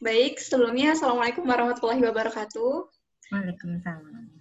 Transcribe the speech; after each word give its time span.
Baik, 0.00 0.40
sebelumnya 0.40 0.96
Assalamualaikum 0.96 1.44
warahmatullahi 1.44 2.00
wabarakatuh. 2.00 2.88
Waalaikumsalam. 3.36 4.32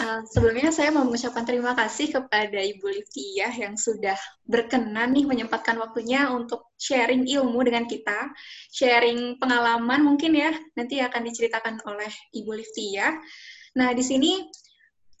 Uh, 0.00 0.20
sebelumnya 0.32 0.72
saya 0.72 0.88
mau 0.96 1.04
mengucapkan 1.04 1.44
terima 1.44 1.76
kasih 1.76 2.08
kepada 2.08 2.64
Ibu 2.64 2.88
Liviah 2.88 3.52
yang 3.52 3.76
sudah 3.76 4.16
berkenan 4.48 5.12
nih 5.12 5.28
menyempatkan 5.28 5.76
waktunya 5.76 6.32
untuk 6.32 6.72
sharing 6.80 7.28
ilmu 7.28 7.68
dengan 7.68 7.84
kita, 7.84 8.32
sharing 8.72 9.36
pengalaman 9.36 10.00
mungkin 10.00 10.32
ya, 10.32 10.56
nanti 10.72 11.04
akan 11.04 11.28
diceritakan 11.28 11.84
oleh 11.84 12.08
Ibu 12.32 12.56
Liviah. 12.56 13.12
Nah, 13.76 13.92
di 13.92 14.00
sini 14.00 14.40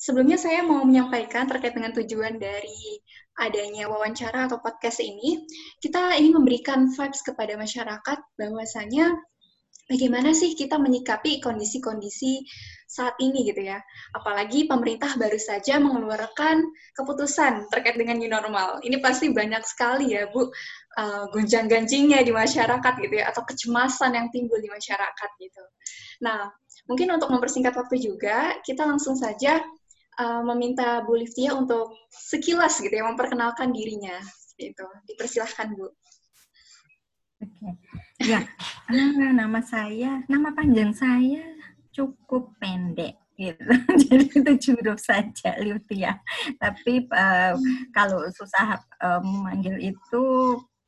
sebelumnya 0.00 0.40
saya 0.40 0.64
mau 0.64 0.80
menyampaikan 0.80 1.44
terkait 1.44 1.76
dengan 1.76 1.92
tujuan 1.92 2.40
dari 2.40 3.04
adanya 3.36 3.88
wawancara 3.88 4.48
atau 4.48 4.58
podcast 4.64 5.00
ini, 5.04 5.44
kita 5.80 6.16
ingin 6.16 6.40
memberikan 6.40 6.88
vibes 6.88 7.20
kepada 7.20 7.54
masyarakat 7.60 8.18
bahwasanya 8.40 9.12
bagaimana 9.86 10.34
sih 10.34 10.56
kita 10.58 10.80
menyikapi 10.80 11.38
kondisi-kondisi 11.38 12.42
saat 12.86 13.14
ini 13.20 13.46
gitu 13.46 13.66
ya. 13.66 13.78
Apalagi 14.14 14.66
pemerintah 14.66 15.14
baru 15.18 15.36
saja 15.36 15.78
mengeluarkan 15.78 16.64
keputusan 16.96 17.68
terkait 17.68 17.98
dengan 17.98 18.18
new 18.18 18.30
normal. 18.30 18.80
Ini 18.82 18.98
pasti 19.02 19.30
banyak 19.30 19.62
sekali 19.66 20.16
ya 20.16 20.30
Bu 20.30 20.46
uh, 20.46 21.24
gonjang-ganjingnya 21.30 22.24
di 22.24 22.32
masyarakat 22.32 22.92
gitu 23.02 23.14
ya 23.20 23.30
atau 23.30 23.42
kecemasan 23.44 24.16
yang 24.16 24.28
timbul 24.32 24.58
di 24.58 24.70
masyarakat 24.70 25.30
gitu. 25.38 25.64
Nah, 26.24 26.48
mungkin 26.88 27.12
untuk 27.12 27.28
mempersingkat 27.28 27.74
waktu 27.76 28.00
juga, 28.00 28.56
kita 28.64 28.86
langsung 28.86 29.18
saja 29.18 29.60
uh, 30.20 30.42
meminta 30.52 31.04
Bu 31.04 31.16
Liftia 31.16 31.52
untuk 31.56 31.92
sekilas 32.10 32.80
gitu 32.80 32.92
ya 32.92 33.04
memperkenalkan 33.06 33.72
dirinya 33.72 34.20
gitu. 34.56 34.84
Dipersilahkan 35.08 35.76
Bu. 35.76 35.88
Oke. 37.36 37.70
Ya, 38.24 38.48
ah, 38.88 39.30
nama 39.36 39.60
saya, 39.60 40.24
nama 40.24 40.56
panjang 40.56 40.96
saya 40.96 41.44
cukup 41.92 42.56
pendek 42.56 43.16
gitu. 43.36 43.60
Jadi 44.08 44.24
itu 44.32 44.72
huruf 44.72 45.00
saja 45.00 45.56
Liftia. 45.60 46.16
Tapi 46.56 47.04
uh, 47.12 47.54
kalau 47.92 48.24
susah 48.32 48.80
uh, 49.04 49.20
memanggil 49.20 49.92
itu 49.92 50.24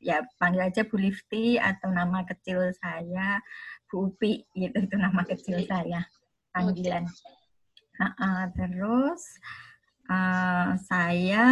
ya 0.01 0.25
panggil 0.41 0.73
aja 0.73 0.81
Bu 0.87 0.97
Lifti 0.97 1.61
atau 1.61 1.93
nama 1.93 2.25
kecil 2.25 2.73
saya 2.81 3.37
Bu 3.89 4.09
Upi 4.09 4.47
gitu 4.57 4.77
itu 4.79 4.95
nama 4.97 5.21
kecil 5.21 5.61
saya 5.69 6.01
panggilan. 6.49 7.05
Uh, 7.05 7.38
uh, 7.99 8.45
terus 8.55 9.21
uh, 10.07 10.79
saya 10.87 11.45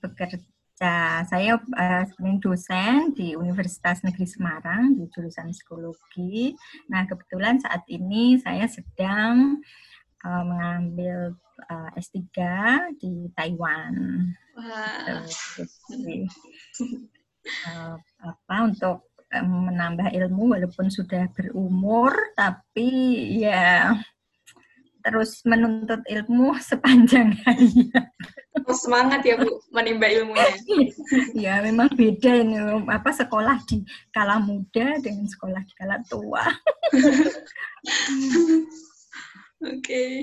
bekerja, 0.00 1.24
saya 1.28 1.60
uh, 1.60 2.04
dosen 2.40 3.12
di 3.16 3.36
Universitas 3.36 4.00
Negeri 4.04 4.26
Semarang 4.28 4.96
di 4.96 5.08
jurusan 5.12 5.52
psikologi. 5.52 6.56
Nah 6.88 7.04
kebetulan 7.04 7.60
saat 7.60 7.84
ini 7.88 8.40
saya 8.40 8.64
sedang 8.68 9.60
uh, 10.24 10.44
mengambil 10.44 11.36
uh, 11.68 11.90
S3 11.96 12.20
di 12.96 13.28
Taiwan. 13.36 13.94
Wow. 14.56 15.24
Jadi, 15.92 16.28
uh, 17.68 17.96
apa 18.24 18.56
untuk 18.64 19.08
menambah 19.36 20.14
ilmu 20.14 20.54
walaupun 20.54 20.86
sudah 20.88 21.26
berumur 21.34 22.14
tapi 22.38 22.88
ya 23.42 23.92
terus 25.06 25.38
menuntut 25.46 26.02
ilmu 26.10 26.58
sepanjang 26.58 27.30
hari. 27.46 27.94
Oh, 28.66 28.74
semangat 28.74 29.22
ya 29.22 29.38
Bu 29.38 29.62
menimba 29.70 30.10
ilmunya. 30.10 30.50
ya 31.46 31.54
memang 31.62 31.94
beda 31.94 32.42
ini 32.42 32.58
apa 32.90 33.14
sekolah 33.14 33.62
di 33.70 33.86
kala 34.10 34.42
muda 34.42 34.98
dengan 34.98 35.30
sekolah 35.30 35.62
di 35.62 35.74
kala 35.78 36.02
tua. 36.10 36.42
Oke. 39.62 39.78
Okay. 39.78 40.14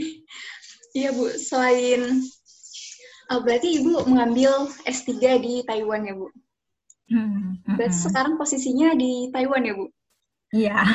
Iya 0.93 1.15
Bu, 1.15 1.31
selain 1.31 2.21
oh, 3.31 3.39
berarti 3.41 3.81
Ibu 3.81 4.05
mengambil 4.05 4.69
S3 4.85 5.41
di 5.41 5.63
Taiwan 5.63 6.05
ya 6.05 6.13
Bu? 6.13 6.27
Hmm, 7.09 7.61
berarti 7.65 7.97
hmm. 7.97 8.05
sekarang 8.11 8.33
posisinya 8.37 8.93
di 8.93 9.31
Taiwan 9.31 9.63
ya 9.63 9.73
Bu? 9.73 9.87
Iya. 10.53 10.85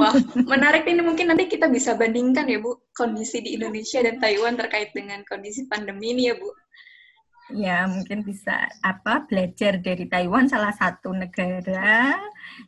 Wah, 0.00 0.16
menarik 0.48 0.88
ini 0.88 1.04
mungkin 1.04 1.28
nanti 1.28 1.44
kita 1.44 1.68
bisa 1.68 1.92
bandingkan 1.92 2.48
ya 2.48 2.56
Bu, 2.64 2.80
kondisi 2.96 3.44
di 3.44 3.60
Indonesia 3.60 4.00
dan 4.00 4.16
Taiwan 4.16 4.56
terkait 4.56 4.96
dengan 4.96 5.20
kondisi 5.28 5.68
pandemi 5.68 6.16
ini 6.16 6.32
ya 6.32 6.34
Bu. 6.40 6.48
Ya, 7.52 7.84
mungkin 7.84 8.24
bisa 8.24 8.72
apa 8.80 9.28
belajar 9.28 9.76
dari 9.84 10.08
Taiwan 10.08 10.48
salah 10.48 10.72
satu 10.72 11.12
negara 11.12 12.16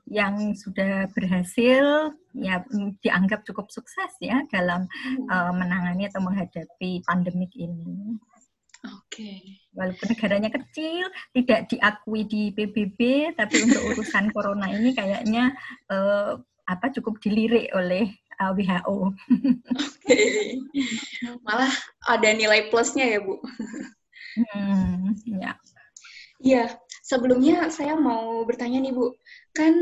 yang 0.05 0.53
sudah 0.53 1.09
berhasil 1.17 2.13
ya 2.37 2.61
dianggap 3.01 3.49
cukup 3.49 3.73
sukses 3.73 4.13
ya 4.21 4.45
dalam 4.53 4.85
hmm. 4.85 5.25
uh, 5.33 5.53
menangani 5.57 6.13
atau 6.13 6.21
menghadapi 6.21 7.01
pandemik 7.09 7.57
ini. 7.57 8.21
Oke. 8.85 9.01
Okay. 9.09 9.41
Walaupun 9.73 10.07
negaranya 10.13 10.51
kecil, 10.53 11.09
tidak 11.33 11.73
diakui 11.73 12.29
di 12.29 12.53
PBB, 12.53 13.33
tapi 13.33 13.65
untuk 13.65 13.83
urusan 13.97 14.29
corona 14.37 14.69
ini 14.69 14.93
kayaknya 14.93 15.57
uh, 15.89 16.37
apa 16.69 16.93
cukup 16.93 17.21
dilirik 17.21 17.73
oleh 17.73 18.13
uh, 18.41 18.53
eh, 18.53 18.53
WHO. 18.61 18.97
Oke. 19.09 19.13
Okay. 20.05 20.61
Malah 21.49 21.73
ada 22.05 22.29
nilai 22.37 22.69
plusnya 22.69 23.09
ya, 23.09 23.21
Bu. 23.25 23.41
hmm, 24.37 25.17
ya. 25.41 25.53
Iya, 26.45 26.65
sebelumnya 27.01 27.73
saya 27.73 27.97
mau 27.97 28.45
bertanya 28.45 28.85
nih, 28.85 28.93
Bu. 28.93 29.17
Kan 29.57 29.73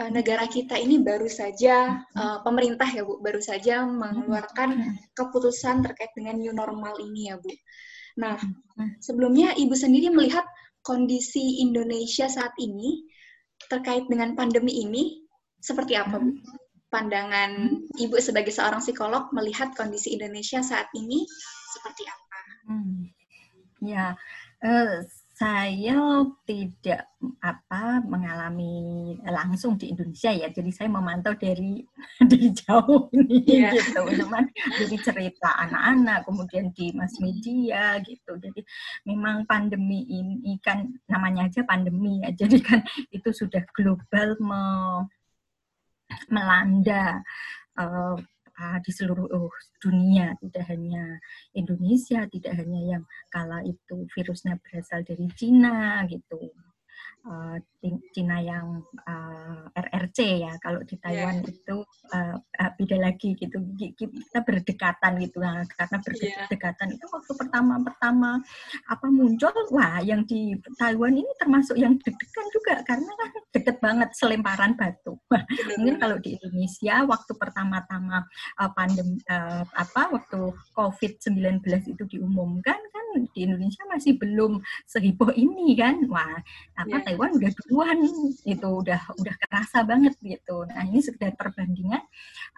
uh, 0.00 0.10
negara 0.10 0.48
kita 0.48 0.80
ini 0.80 1.02
baru 1.04 1.28
saja 1.28 2.04
uh, 2.16 2.38
pemerintah 2.40 2.86
ya 2.88 3.02
Bu 3.04 3.18
baru 3.20 3.42
saja 3.42 3.84
mengeluarkan 3.84 4.68
hmm. 4.80 4.94
keputusan 5.12 5.84
terkait 5.84 6.12
dengan 6.16 6.40
new 6.40 6.54
normal 6.54 6.96
ini 7.02 7.28
ya 7.32 7.36
Bu. 7.36 7.50
Nah, 8.20 8.36
sebelumnya 9.00 9.56
Ibu 9.56 9.72
sendiri 9.72 10.12
melihat 10.12 10.44
kondisi 10.84 11.64
Indonesia 11.64 12.28
saat 12.28 12.52
ini 12.60 13.08
terkait 13.68 14.04
dengan 14.08 14.36
pandemi 14.36 14.84
ini 14.84 15.24
seperti 15.60 15.96
apa, 15.96 16.20
Bu? 16.20 16.36
Pandangan 16.90 17.80
Ibu 17.96 18.18
sebagai 18.20 18.50
seorang 18.52 18.82
psikolog 18.84 19.32
melihat 19.32 19.72
kondisi 19.72 20.12
Indonesia 20.12 20.60
saat 20.60 20.90
ini 20.92 21.24
seperti 21.72 22.02
apa? 22.04 22.38
Hmm. 22.68 23.08
Ya, 23.80 24.12
uh, 24.60 25.00
saya 25.40 26.20
tidak 26.44 27.08
apa 27.40 28.04
mengalami 28.04 29.16
langsung 29.24 29.80
di 29.80 29.88
Indonesia 29.88 30.28
ya, 30.28 30.52
jadi 30.52 30.68
saya 30.68 30.92
memantau 30.92 31.32
dari 31.32 31.80
dari 32.28 32.52
jauh 32.52 33.08
ini 33.16 33.48
yeah. 33.48 33.72
gitu, 33.72 34.04
cuman 34.20 34.44
dari 34.52 34.96
cerita 35.00 35.48
anak-anak, 35.64 36.28
kemudian 36.28 36.68
di 36.76 36.92
mass 36.92 37.16
media 37.24 37.96
gitu. 38.04 38.36
Jadi 38.36 38.60
memang 39.08 39.48
pandemi 39.48 40.04
ini 40.12 40.60
kan 40.60 40.92
namanya 41.08 41.48
aja 41.48 41.64
pandemi 41.64 42.20
ya, 42.20 42.36
jadi 42.44 42.60
kan 42.60 42.84
itu 43.08 43.32
sudah 43.32 43.64
global 43.72 44.36
me, 44.44 44.62
melanda 46.28 47.24
uh, 47.80 48.20
di 48.84 48.90
seluruh 48.92 49.28
oh, 49.32 49.52
dunia, 49.80 50.36
tidak 50.40 50.64
hanya 50.68 51.18
Indonesia, 51.56 52.28
tidak 52.28 52.54
hanya 52.60 52.80
yang 52.96 53.04
kala 53.32 53.64
itu 53.64 54.06
virusnya 54.12 54.60
berasal 54.60 55.00
dari 55.02 55.26
Cina 55.34 56.04
gitu. 56.06 56.52
Uh, 57.20 57.60
Cina 58.16 58.40
yang 58.40 58.80
uh, 59.04 59.68
eh, 59.76 59.84
RRC 59.92 60.40
ya 60.40 60.56
kalau 60.56 60.80
di 60.88 60.96
Taiwan 60.96 61.44
yeah. 61.44 61.52
itu 61.52 61.76
uh, 62.16 62.36
uh, 62.40 62.69
beda 62.80 62.96
lagi 62.96 63.36
gitu. 63.36 63.60
Kita 63.76 64.40
berdekatan 64.40 65.20
gitu. 65.20 65.44
Nah, 65.44 65.68
karena 65.68 66.00
berdekatan 66.00 66.88
yeah. 66.88 66.96
itu 66.96 67.06
waktu 67.12 67.32
pertama 67.36 67.74
pertama 67.84 68.30
apa 68.88 69.06
muncul 69.12 69.52
wah 69.76 70.00
yang 70.00 70.24
di 70.24 70.56
Taiwan 70.80 71.12
ini 71.12 71.28
termasuk 71.36 71.76
yang 71.76 72.00
deg-degan 72.00 72.46
juga. 72.56 72.74
Karena 72.88 73.12
kan 73.12 73.30
deket 73.52 73.76
banget 73.84 74.08
selemparan 74.16 74.72
batu. 74.80 75.20
Mungkin 75.76 76.00
kalau 76.00 76.16
di 76.16 76.40
Indonesia 76.40 77.04
waktu 77.04 77.32
pertama-tama 77.36 78.24
uh, 78.56 78.70
pandemi 78.72 79.20
uh, 79.28 79.68
apa 79.76 80.08
waktu 80.16 80.56
COVID-19 80.72 81.60
itu 81.84 82.02
diumumkan 82.08 82.78
kan 82.78 83.06
di 83.34 83.44
Indonesia 83.44 83.82
masih 83.90 84.16
belum 84.16 84.62
seheboh 84.88 85.34
ini 85.36 85.76
kan. 85.76 86.00
Wah 86.08 86.40
apa 86.80 86.96
yeah. 86.96 87.04
Taiwan 87.04 87.36
udah 87.36 87.50
duluan 87.60 87.98
itu 88.48 88.68
udah 88.70 89.00
udah 89.20 89.34
kerasa 89.46 89.84
banget 89.84 90.16
gitu. 90.22 90.64
Nah 90.70 90.86
ini 90.86 91.02
sekedar 91.02 91.34
perbandingan 91.34 92.00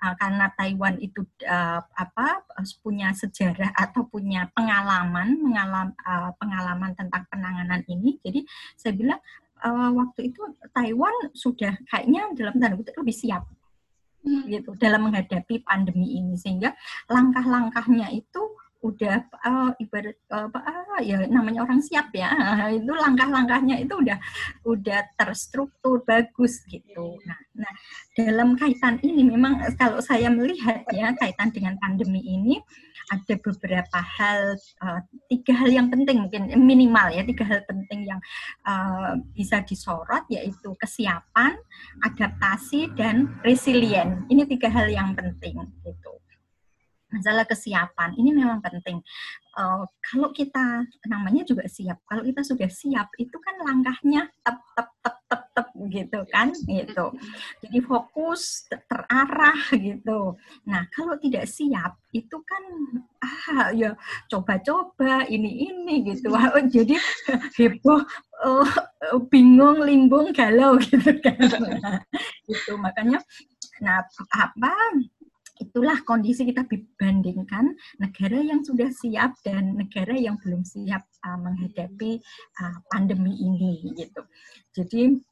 uh, 0.04 0.11
karena 0.18 0.46
Taiwan 0.54 0.96
itu 0.98 1.22
uh, 1.46 1.80
apa 1.80 2.44
punya 2.82 3.14
sejarah 3.14 3.72
atau 3.74 4.06
punya 4.06 4.48
pengalaman 4.52 5.38
mengalam 5.38 5.94
uh, 6.04 6.30
pengalaman 6.36 6.92
tentang 6.96 7.24
penanganan 7.30 7.82
ini. 7.88 8.18
Jadi 8.22 8.44
saya 8.74 8.92
bilang 8.96 9.20
uh, 9.62 9.90
waktu 9.94 10.32
itu 10.32 10.40
Taiwan 10.74 11.14
sudah 11.32 11.72
kayaknya 11.88 12.32
dalam 12.34 12.54
tanda 12.58 12.76
kutip 12.76 12.94
lebih 12.98 13.16
siap 13.16 13.42
hmm. 14.26 14.42
gitu 14.50 14.70
dalam 14.76 15.08
menghadapi 15.08 15.62
pandemi 15.62 16.18
ini. 16.18 16.34
Sehingga 16.34 16.74
langkah-langkahnya 17.06 18.10
itu 18.12 18.42
udah 18.82 19.16
uh, 19.46 19.70
ibarat 19.78 20.18
uh, 20.34 20.50
uh, 20.50 21.00
ya 21.00 21.22
namanya 21.30 21.62
orang 21.62 21.78
siap 21.78 22.10
ya. 22.10 22.34
Itu 22.82 22.90
langkah-langkahnya 22.90 23.78
itu 23.78 23.94
udah 23.94 24.18
udah 24.66 25.00
terstruktur 25.14 26.02
bagus 26.02 26.66
gitu. 26.66 27.14
Nah 27.22 27.38
nah 27.54 27.72
dalam 28.12 28.60
kaitan 28.60 29.00
ini 29.00 29.24
memang 29.24 29.64
kalau 29.80 29.96
saya 30.04 30.28
melihat 30.28 30.84
ya 30.92 31.16
kaitan 31.16 31.48
dengan 31.48 31.80
pandemi 31.80 32.20
ini 32.20 32.60
ada 33.08 33.34
beberapa 33.40 33.98
hal 33.98 34.56
uh, 34.84 35.00
tiga 35.32 35.52
hal 35.56 35.72
yang 35.72 35.88
penting 35.88 36.20
mungkin 36.20 36.52
minimal 36.60 37.08
ya 37.08 37.24
tiga 37.24 37.44
hal 37.48 37.64
penting 37.64 38.04
yang 38.04 38.20
uh, 38.68 39.16
bisa 39.32 39.64
disorot 39.64 40.28
yaitu 40.28 40.76
kesiapan, 40.76 41.56
adaptasi 42.04 42.92
dan 42.96 43.32
resilient. 43.44 44.28
Ini 44.28 44.44
tiga 44.44 44.68
hal 44.68 44.92
yang 44.92 45.16
penting 45.16 45.60
gitu 45.84 46.12
masalah 47.12 47.44
kesiapan 47.44 48.16
ini 48.16 48.32
memang 48.32 48.64
penting. 48.64 48.98
Uh, 49.52 49.84
kalau 50.00 50.32
kita 50.32 50.88
namanya 51.04 51.44
juga 51.44 51.68
siap, 51.68 52.00
kalau 52.08 52.24
kita 52.24 52.40
sudah 52.40 52.72
siap 52.72 53.12
itu 53.20 53.36
kan 53.36 53.60
langkahnya 53.60 54.24
tep 54.40 54.56
tep 54.72 54.88
tep 55.04 55.16
tep 55.28 55.42
tep 55.52 55.68
gitu 55.92 56.20
kan, 56.32 56.48
gitu. 56.64 57.06
Jadi 57.62 57.78
fokus 57.84 58.64
terarah 58.88 59.60
gitu. 59.76 60.40
Nah 60.64 60.88
kalau 60.96 61.20
tidak 61.20 61.44
siap 61.52 62.00
itu 62.16 62.36
kan 62.48 62.64
ah 63.20 63.68
ya 63.76 63.92
coba-coba 64.32 65.28
ini 65.28 65.68
ini 65.68 66.16
gitu. 66.16 66.32
Jadi 66.74 66.96
heboh, 67.60 68.00
uh, 68.40 68.68
bingung, 69.28 69.84
limbung, 69.84 70.32
galau 70.32 70.80
gitu 70.88 71.12
kan. 71.20 71.36
Nah, 71.76 72.00
itu 72.48 72.72
makanya, 72.80 73.20
nah 73.84 74.00
apa 74.32 74.72
itulah 75.62 76.02
kondisi 76.02 76.42
kita 76.42 76.66
bandingkan 76.98 77.72
negara 78.02 78.42
yang 78.42 78.66
sudah 78.66 78.90
siap 78.90 79.38
dan 79.46 79.78
negara 79.78 80.18
yang 80.18 80.34
belum 80.42 80.66
siap 80.66 81.06
uh, 81.22 81.38
menghadapi 81.38 82.18
uh, 82.58 82.76
pandemi 82.90 83.38
ini 83.38 83.94
gitu. 83.94 84.22
Jadi 84.74 85.22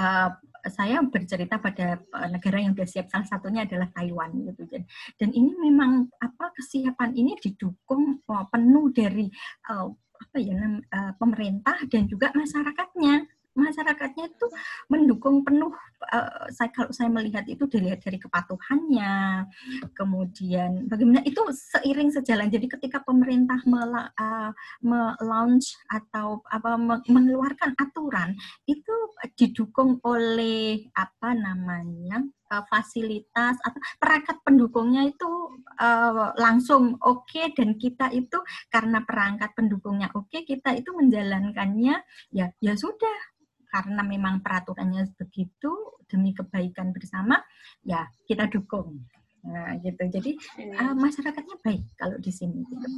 uh, 0.00 0.30
saya 0.68 1.00
bercerita 1.08 1.56
pada 1.56 2.00
negara 2.28 2.60
yang 2.60 2.76
sudah 2.76 2.88
siap 2.88 3.06
salah 3.08 3.24
satunya 3.24 3.64
adalah 3.64 3.88
Taiwan 3.96 4.44
gitu 4.44 4.68
dan 5.16 5.30
ini 5.32 5.56
memang 5.56 6.12
apa 6.20 6.52
kesiapan 6.52 7.16
ini 7.16 7.32
didukung 7.40 8.20
uh, 8.28 8.44
penuh 8.52 8.92
dari 8.92 9.32
uh, 9.72 9.88
apa 10.20 10.36
ya 10.36 10.56
uh, 10.92 11.12
pemerintah 11.16 11.80
dan 11.88 12.04
juga 12.04 12.28
masyarakatnya 12.36 13.24
masyarakatnya 13.54 14.30
itu 14.30 14.46
mendukung 14.86 15.42
penuh 15.42 15.74
uh, 16.10 16.46
saya 16.54 16.70
kalau 16.70 16.90
saya 16.94 17.10
melihat 17.10 17.44
itu 17.50 17.66
dilihat 17.66 18.02
dari 18.02 18.18
kepatuhannya. 18.18 19.46
Kemudian 19.94 20.86
bagaimana 20.86 21.22
itu 21.26 21.40
seiring 21.50 22.14
sejalan. 22.14 22.48
Jadi 22.48 22.66
ketika 22.70 23.02
pemerintah 23.02 23.58
uh, 23.66 24.50
melaunch 24.82 25.74
atau 25.90 26.42
apa 26.46 26.78
mengeluarkan 27.06 27.74
aturan 27.78 28.34
itu 28.66 28.94
didukung 29.34 29.98
oleh 30.06 30.88
apa 30.96 31.34
namanya 31.34 32.24
uh, 32.50 32.64
fasilitas 32.66 33.56
atau 33.62 33.80
perangkat 33.96 34.42
pendukungnya 34.42 35.06
itu 35.06 35.30
uh, 35.78 36.34
langsung 36.36 36.98
oke 37.00 37.24
okay, 37.30 37.54
dan 37.54 37.78
kita 37.78 38.10
itu 38.10 38.36
karena 38.68 39.00
perangkat 39.06 39.54
pendukungnya 39.54 40.10
oke 40.18 40.28
okay, 40.28 40.42
kita 40.42 40.74
itu 40.74 40.90
menjalankannya 40.92 42.02
ya 42.34 42.46
ya 42.58 42.74
sudah 42.74 43.29
karena 43.70 44.02
memang 44.02 44.42
peraturannya 44.42 45.14
begitu 45.14 45.70
demi 46.10 46.34
kebaikan 46.34 46.90
bersama 46.90 47.38
ya 47.86 48.04
kita 48.26 48.50
dukung. 48.50 48.98
Nah 49.46 49.78
gitu. 49.80 50.02
Jadi 50.10 50.34
uh, 50.76 50.94
masyarakatnya 50.98 51.56
baik 51.62 51.86
kalau 51.94 52.18
di 52.18 52.32
sini 52.34 52.66
gitu. 52.66 52.88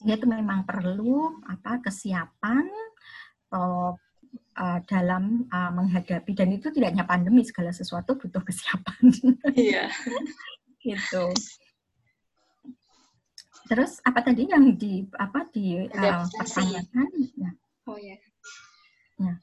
Sehingga 0.00 0.18
itu 0.18 0.26
memang 0.26 0.64
perlu 0.66 1.44
apa 1.46 1.78
kesiapan 1.84 2.66
uh, 3.54 3.92
uh, 4.56 4.78
dalam 4.88 5.46
uh, 5.52 5.70
menghadapi. 5.70 6.32
Dan 6.32 6.56
itu 6.56 6.72
tidak 6.72 6.96
hanya 6.96 7.06
pandemi 7.06 7.44
segala 7.44 7.70
sesuatu 7.70 8.16
butuh 8.16 8.42
kesiapan. 8.42 9.04
Iya. 9.52 9.86
Gitu. 10.78 11.24
Terus 13.68 14.00
apa 14.00 14.24
tadi 14.24 14.48
yang 14.48 14.72
di 14.78 15.04
apa 15.12 15.44
di 15.52 15.76
uh, 15.84 16.24
pertanyakan? 16.24 17.10
Ya. 17.36 17.50
oh 17.88 17.98
ya 17.98 18.16
ya 19.18 19.34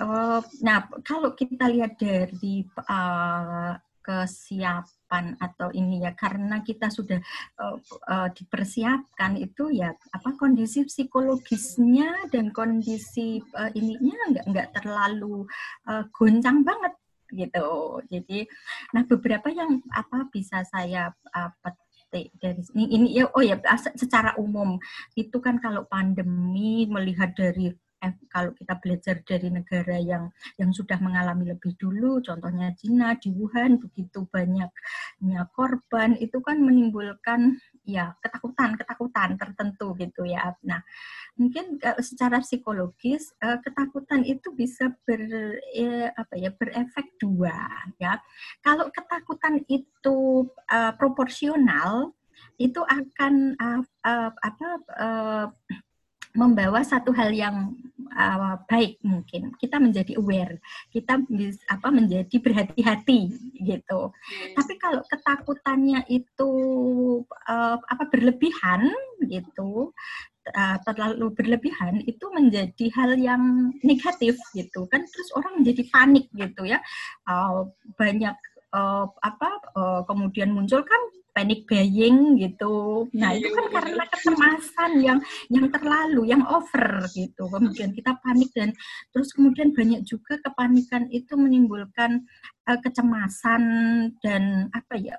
Uh, 0.00 0.42
nah, 0.62 0.90
kalau 1.06 1.34
kita 1.38 1.70
lihat 1.70 1.94
dari 1.98 2.66
uh, 2.90 3.78
kesiapan 4.04 5.32
atau 5.40 5.72
ini 5.72 6.04
ya 6.04 6.12
karena 6.12 6.60
kita 6.60 6.92
sudah 6.92 7.16
uh, 7.56 7.80
uh, 8.04 8.28
dipersiapkan 8.36 9.40
itu 9.40 9.72
ya 9.72 9.96
apa 10.12 10.36
kondisi 10.36 10.84
psikologisnya 10.84 12.28
dan 12.28 12.52
kondisi 12.52 13.40
uh, 13.56 13.72
ininya 13.72 14.18
nggak 14.28 14.46
nggak 14.52 14.68
terlalu 14.76 15.48
uh, 15.88 16.04
goncang 16.12 16.60
banget 16.60 16.92
gitu. 17.32 17.98
Jadi, 18.12 18.46
nah 18.92 19.02
beberapa 19.08 19.48
yang 19.48 19.80
apa 19.90 20.28
bisa 20.28 20.62
saya 20.68 21.10
uh, 21.32 21.50
dari 22.14 22.62
ini, 22.78 22.84
ini 22.94 23.08
ya 23.18 23.26
oh 23.34 23.42
ya 23.42 23.58
secara 23.98 24.38
umum 24.38 24.78
itu 25.18 25.34
kan 25.42 25.58
kalau 25.58 25.82
pandemi 25.90 26.86
melihat 26.86 27.34
dari 27.34 27.74
eh, 27.74 27.74
kalau 28.28 28.52
kita 28.52 28.76
belajar 28.82 29.22
dari 29.24 29.48
negara 29.48 29.96
yang 29.96 30.28
yang 30.60 30.70
sudah 30.74 30.98
mengalami 31.00 31.54
lebih 31.54 31.78
dulu, 31.78 32.20
contohnya 32.20 32.74
Cina 32.76 33.16
di 33.16 33.32
Wuhan 33.32 33.80
begitu 33.80 34.28
banyaknya 34.28 35.48
korban 35.56 36.18
itu 36.20 36.42
kan 36.44 36.60
menimbulkan 36.60 37.56
ya 37.84 38.16
ketakutan 38.20 38.76
ketakutan 38.76 39.36
tertentu 39.40 39.96
gitu 39.96 40.28
ya. 40.28 40.52
Nah 40.64 40.84
mungkin 41.38 41.80
uh, 41.80 42.00
secara 42.00 42.40
psikologis 42.44 43.32
uh, 43.40 43.58
ketakutan 43.60 44.22
itu 44.22 44.52
bisa 44.54 44.92
ber 45.04 45.22
eh, 45.74 46.08
apa 46.12 46.34
ya 46.36 46.50
berefek 46.52 47.16
dua 47.16 47.56
ya. 47.96 48.20
Kalau 48.60 48.88
ketakutan 48.92 49.62
itu 49.68 50.48
uh, 50.68 50.92
proporsional 50.94 52.12
itu 52.58 52.78
akan 52.82 53.58
uh, 53.58 53.82
uh, 54.06 54.30
apa 54.30 54.68
uh, 54.94 55.46
membawa 56.34 56.82
satu 56.82 57.14
hal 57.14 57.30
yang 57.30 57.78
uh, 58.14 58.56
baik 58.70 59.02
mungkin. 59.02 59.52
Kita 59.58 59.82
menjadi 59.82 60.16
aware. 60.16 60.62
Kita 60.88 61.20
apa 61.70 61.88
menjadi 61.90 62.36
berhati-hati 62.38 63.20
gitu. 63.60 64.00
Yes. 64.14 64.54
tapi 64.54 64.72
kalau 64.78 65.02
ketakutannya 65.06 66.06
itu 66.08 66.52
uh, 67.26 67.76
apa 67.78 68.04
berlebihan 68.08 68.90
gitu 69.26 69.90
uh, 70.52 70.76
terlalu 70.84 71.32
berlebihan 71.32 72.04
itu 72.04 72.26
menjadi 72.30 72.86
hal 72.94 73.16
yang 73.18 73.74
negatif 73.80 74.36
gitu 74.52 74.86
kan. 74.88 75.02
Terus 75.08 75.28
orang 75.34 75.62
menjadi 75.62 75.82
panik 75.90 76.28
gitu 76.34 76.68
ya. 76.68 76.78
Uh, 77.24 77.68
banyak 77.96 78.36
uh, 78.74 79.06
apa 79.22 79.50
uh, 79.78 80.00
kemudian 80.04 80.52
muncul 80.52 80.82
kan 80.84 81.02
panic 81.34 81.66
buying 81.66 82.38
gitu. 82.38 83.10
Nah, 83.12 83.34
itu 83.34 83.50
kan 83.50 83.66
karena 83.74 84.04
kecemasan 84.08 84.92
yang 85.02 85.18
yang 85.50 85.66
terlalu, 85.68 86.30
yang 86.30 86.46
over 86.46 87.04
gitu. 87.12 87.50
Kemudian 87.50 87.90
kita 87.90 88.16
panik 88.22 88.54
dan 88.54 88.70
terus 89.10 89.34
kemudian 89.34 89.74
banyak 89.74 90.06
juga 90.06 90.38
kepanikan 90.40 91.10
itu 91.10 91.34
menimbulkan 91.34 92.22
uh, 92.70 92.78
kecemasan 92.80 93.62
dan 94.22 94.70
apa 94.70 94.94
ya 94.96 95.18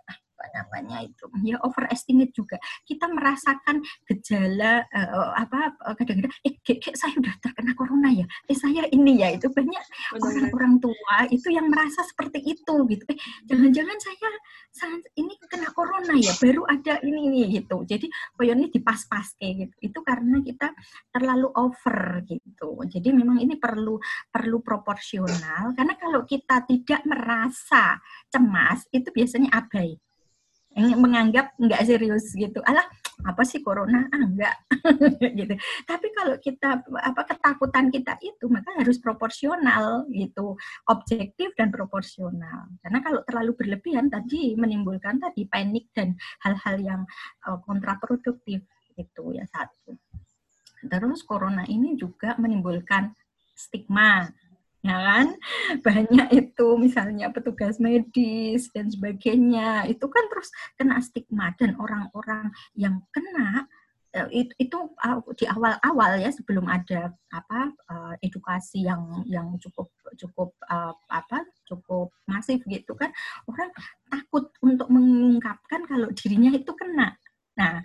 namanya 0.54 1.04
itu? 1.04 1.26
Ya 1.44 1.58
overestimate 1.64 2.32
juga. 2.36 2.58
Kita 2.84 3.08
merasakan 3.10 3.82
gejala 4.08 4.86
uh, 4.90 5.32
apa 5.36 5.76
kadang-kadang 5.96 6.34
eh 6.46 6.56
kayak, 6.62 6.96
saya 6.96 7.16
udah 7.18 7.36
terkena 7.42 7.72
corona 7.74 8.10
ya? 8.12 8.26
Eh 8.48 8.58
saya 8.58 8.88
ini 8.92 9.22
ya? 9.22 9.34
Itu 9.34 9.52
banyak 9.52 9.84
orang-orang 10.20 10.80
tua 10.84 11.18
itu 11.32 11.48
yang 11.52 11.68
merasa 11.72 12.04
seperti 12.04 12.44
itu 12.44 12.76
gitu. 12.92 13.04
Eh 13.10 13.18
jangan-jangan 13.48 13.98
saya 14.00 14.30
saat 14.76 15.04
ini 15.16 15.34
kena 15.48 15.72
corona 15.72 16.16
ya? 16.20 16.36
Baru 16.40 16.68
ada 16.68 17.00
ini 17.02 17.32
ini 17.32 17.42
gitu. 17.62 17.88
Jadi 17.88 18.08
koyonnya 18.36 18.68
dipas-pas 18.70 19.36
kayak 19.40 19.54
gitu. 19.68 19.76
Itu 19.92 20.00
karena 20.04 20.44
kita 20.44 20.72
terlalu 21.12 21.50
over 21.56 22.24
gitu. 22.28 22.84
Jadi 22.86 23.10
memang 23.16 23.40
ini 23.40 23.56
perlu 23.56 23.98
perlu 24.30 24.60
proporsional. 24.60 25.72
Karena 25.74 25.96
kalau 25.96 26.28
kita 26.28 26.68
tidak 26.68 27.02
merasa 27.08 27.98
cemas 28.30 28.84
itu 28.92 29.08
biasanya 29.12 29.50
abai 29.56 29.96
menganggap 30.76 31.56
nggak 31.56 31.82
serius 31.88 32.36
gitu. 32.36 32.60
Alah 32.68 32.84
apa 33.24 33.48
sih 33.48 33.64
corona? 33.64 34.12
Ah 34.12 34.22
enggak 34.28 34.56
gitu. 35.40 35.56
Tapi 35.88 36.08
kalau 36.12 36.36
kita 36.44 36.84
apa 36.84 37.22
ketakutan 37.24 37.88
kita 37.88 38.20
itu 38.20 38.46
maka 38.52 38.76
harus 38.76 39.00
proporsional 39.00 40.04
gitu. 40.12 40.60
Objektif 40.92 41.56
dan 41.56 41.72
proporsional. 41.72 42.68
Karena 42.84 43.00
kalau 43.00 43.24
terlalu 43.24 43.52
berlebihan 43.56 44.12
tadi 44.12 44.60
menimbulkan 44.60 45.18
tadi 45.24 45.48
panik 45.48 45.90
dan 45.96 46.20
hal-hal 46.44 46.76
yang 46.84 47.02
uh, 47.48 47.58
kontraproduktif 47.64 48.68
itu 49.00 49.24
ya 49.32 49.48
satu. 49.48 49.96
Terus 50.86 51.24
corona 51.26 51.64
ini 51.66 51.96
juga 51.98 52.36
menimbulkan 52.38 53.16
stigma 53.56 54.28
ya 54.86 54.94
kan? 54.94 55.28
Banyak 55.82 56.30
itu 56.30 56.68
misalnya 56.78 57.34
petugas 57.34 57.82
medis 57.82 58.70
dan 58.70 58.94
sebagainya. 58.94 59.90
Itu 59.90 60.06
kan 60.14 60.30
terus 60.30 60.54
kena 60.78 61.02
stigma 61.02 61.58
dan 61.58 61.74
orang-orang 61.82 62.54
yang 62.78 63.02
kena 63.10 63.66
itu, 64.32 64.54
itu 64.62 64.78
di 65.36 65.44
awal-awal 65.44 66.22
ya 66.22 66.32
sebelum 66.32 66.72
ada 66.72 67.12
apa 67.34 67.74
edukasi 68.24 68.88
yang 68.88 69.26
yang 69.28 69.60
cukup 69.60 69.92
cukup 70.16 70.56
apa 71.12 71.44
cukup 71.68 72.16
masif 72.24 72.64
gitu 72.64 72.96
kan 72.96 73.12
orang 73.44 73.76
takut 74.08 74.48
untuk 74.64 74.88
mengungkapkan 74.88 75.84
kalau 75.84 76.08
dirinya 76.16 76.56
itu 76.56 76.72
kena. 76.78 77.12
Nah, 77.56 77.80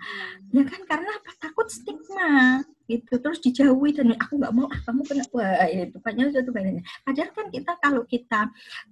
ya 0.51 0.63
kan? 0.67 0.83
Karena 0.83 1.15
apa? 1.15 1.31
Takut 1.39 1.67
stigma 1.71 2.59
gitu. 2.91 3.13
Terus 3.23 3.39
dijauhi 3.39 3.95
dan 3.95 4.11
aku 4.19 4.35
nggak 4.41 4.53
mau 4.55 4.67
ah 4.67 4.79
kamu 4.83 5.01
kena 5.07 5.23
wah 5.31 5.67
itu 5.71 5.97
banyak 6.03 6.25
satu 6.35 6.51
banyak. 6.51 6.83
Padahal 7.07 7.31
kan 7.31 7.47
kita 7.47 7.71
kalau 7.79 8.03
kita 8.03 8.41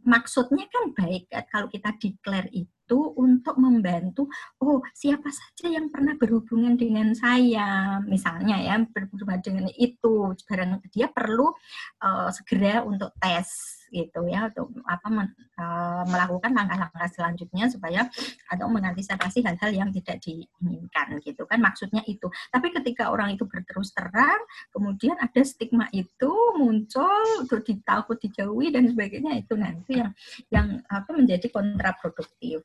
maksudnya 0.08 0.66
kan 0.72 0.84
baik 0.96 1.24
kan 1.28 1.44
kalau 1.52 1.68
kita 1.68 1.90
declare 2.00 2.50
itu 2.56 2.98
untuk 3.20 3.56
membantu 3.62 4.26
oh 4.64 4.82
siapa 4.98 5.30
saja 5.30 5.70
yang 5.78 5.94
pernah 5.94 6.18
berhubungan 6.18 6.74
dengan 6.74 7.14
saya 7.14 8.02
misalnya 8.02 8.58
ya 8.58 8.82
berhubungan 8.82 9.40
dengan 9.46 9.68
itu 9.78 10.34
barang 10.34 10.82
dia 10.90 11.06
perlu 11.14 11.54
uh, 12.02 12.30
segera 12.34 12.82
untuk 12.82 13.14
tes 13.22 13.79
gitu 13.90 14.26
ya 14.30 14.50
untuk 14.54 14.72
apa 14.86 15.08
men, 15.10 15.28
uh, 15.58 16.06
melakukan 16.08 16.54
langkah-langkah 16.54 17.10
selanjutnya 17.12 17.66
supaya 17.68 18.06
atau 18.50 18.70
mengantisipasi 18.70 19.44
hal-hal 19.44 19.72
yang 19.74 19.90
tidak 19.94 20.22
diinginkan 20.24 21.20
gitu 21.26 21.44
kan 21.50 21.60
maksudnya 21.60 22.06
itu. 22.06 22.30
Tapi 22.54 22.72
ketika 22.74 23.10
orang 23.10 23.36
itu 23.36 23.44
berterus 23.50 23.92
terang 23.92 24.40
kemudian 24.72 25.18
ada 25.20 25.42
stigma 25.42 25.90
itu 25.92 26.32
muncul 26.56 27.42
untuk 27.42 27.66
ditakut 27.66 28.18
dijauhi 28.22 28.72
dan 28.72 28.88
sebagainya 28.90 29.42
itu 29.42 29.54
nanti 29.58 30.00
yang 30.00 30.12
yang 30.54 30.68
apa 30.88 31.10
menjadi 31.12 31.50
kontraproduktif. 31.50 32.64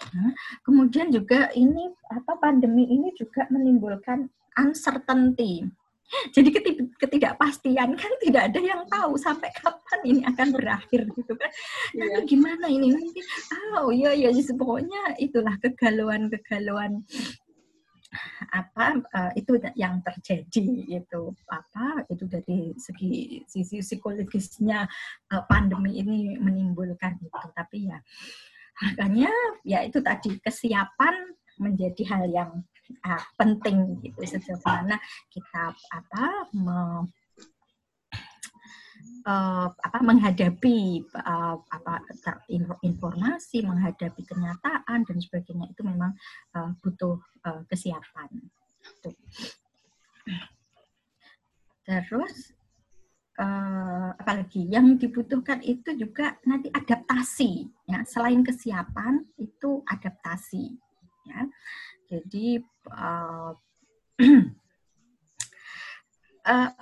Nah, 0.00 0.32
kemudian 0.64 1.12
juga 1.12 1.52
ini 1.52 1.92
apa 2.08 2.40
pandemi 2.40 2.88
ini 2.88 3.12
juga 3.12 3.44
menimbulkan 3.52 4.26
uncertainty 4.56 5.68
jadi 6.34 6.48
ketidakpastian 6.98 7.94
kan 7.94 8.12
tidak 8.18 8.50
ada 8.50 8.60
yang 8.60 8.82
tahu 8.90 9.14
sampai 9.14 9.50
kapan 9.54 10.00
ini 10.02 10.20
akan 10.26 10.48
berakhir 10.50 11.06
gitu 11.06 11.32
kan. 11.38 11.50
Nanti 11.94 12.18
yeah. 12.18 12.26
gimana 12.26 12.66
ini 12.66 12.88
nanti? 12.90 13.20
Oh 13.78 13.94
iya 13.94 14.10
iya 14.14 14.30
pokoknya 14.54 15.18
itulah 15.22 15.54
kegalauan-kegalauan 15.62 17.06
apa 18.50 18.98
uh, 19.14 19.30
itu 19.38 19.54
yang 19.78 20.02
terjadi 20.02 20.98
itu 20.98 21.22
apa 21.46 22.02
itu 22.10 22.26
dari 22.26 22.74
segi 22.74 23.46
sisi 23.46 23.78
psikologisnya 23.78 24.82
uh, 25.30 25.42
pandemi 25.46 26.02
ini 26.02 26.34
menimbulkan 26.34 27.22
itu 27.22 27.40
tapi 27.54 27.86
ya 27.86 28.02
makanya 28.82 29.30
ya 29.62 29.86
itu 29.86 30.02
tadi 30.02 30.42
kesiapan 30.42 31.38
menjadi 31.62 32.02
hal 32.10 32.24
yang 32.26 32.50
uh, 33.04 33.22
penting 33.38 33.98
gitu 34.02 34.20
sejauh 34.24 34.60
kita 35.30 35.64
apa 35.94 36.24
me, 36.56 36.78
uh, 39.26 39.68
apa 39.70 39.98
menghadapi 40.00 41.04
uh, 41.14 41.56
apa 41.60 42.04
informasi, 42.82 43.64
menghadapi 43.64 44.22
kenyataan 44.24 45.04
dan 45.04 45.16
sebagainya 45.20 45.66
itu 45.72 45.82
memang 45.84 46.12
uh, 46.56 46.70
butuh 46.80 47.20
uh, 47.44 47.62
kesiapan. 47.68 48.28
Tuh. 49.04 49.16
Terus 51.84 52.54
uh, 53.40 54.10
apalagi 54.14 54.68
yang 54.68 54.94
dibutuhkan 55.00 55.64
itu 55.64 55.96
juga 55.96 56.36
nanti 56.44 56.68
adaptasi 56.70 57.66
ya 57.88 58.04
selain 58.04 58.44
kesiapan 58.44 59.24
itu 59.40 59.82
adaptasi 59.88 60.76
ya 61.28 61.40
jadi 62.10 62.58
uh, 62.90 63.54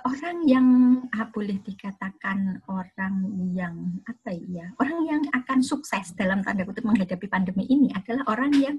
orang 0.09 0.37
yang 0.49 0.67
uh, 1.13 1.27
boleh 1.29 1.61
dikatakan 1.61 2.57
orang 2.65 3.29
yang 3.53 4.01
apa 4.09 4.33
ya 4.33 4.73
orang 4.81 4.99
yang 5.05 5.21
akan 5.29 5.61
sukses 5.61 6.17
dalam 6.17 6.41
tanda 6.41 6.65
kutip 6.65 6.81
menghadapi 6.81 7.29
pandemi 7.29 7.69
ini 7.69 7.93
adalah 7.93 8.25
orang 8.33 8.49
yang 8.57 8.75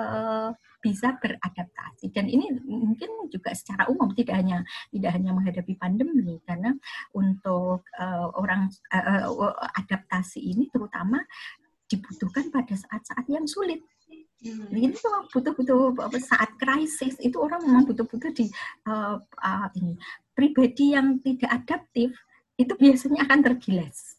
uh, 0.00 0.56
bisa 0.80 1.12
beradaptasi. 1.20 2.08
Dan 2.10 2.26
ini 2.26 2.48
mungkin 2.64 3.28
juga 3.28 3.52
secara 3.52 3.86
umum 3.92 4.10
tidak 4.16 4.40
hanya 4.40 4.64
tidak 4.88 5.12
hanya 5.12 5.36
menghadapi 5.36 5.76
pandemi 5.76 6.40
karena 6.48 6.72
untuk 7.12 7.84
uh, 8.00 8.28
orang 8.40 8.72
uh, 8.96 9.28
adaptasi 9.76 10.40
ini 10.40 10.72
terutama 10.72 11.20
dibutuhkan 11.86 12.48
pada 12.48 12.72
saat-saat 12.72 13.28
yang 13.28 13.44
sulit 13.44 13.84
Hmm. 14.40 14.72
Ini 14.72 14.96
tuh 14.96 15.28
butuh-butuh 15.36 16.16
saat 16.24 16.56
krisis 16.56 17.12
itu 17.20 17.36
orang 17.36 17.60
memang 17.60 17.84
butuh-butuh 17.84 18.32
di 18.32 18.48
uh, 18.88 19.20
uh, 19.20 19.68
ini 19.76 20.00
pribadi 20.32 20.96
yang 20.96 21.20
tidak 21.20 21.60
adaptif 21.60 22.16
itu 22.56 22.72
biasanya 22.72 23.28
akan 23.28 23.40
tergilas. 23.44 24.16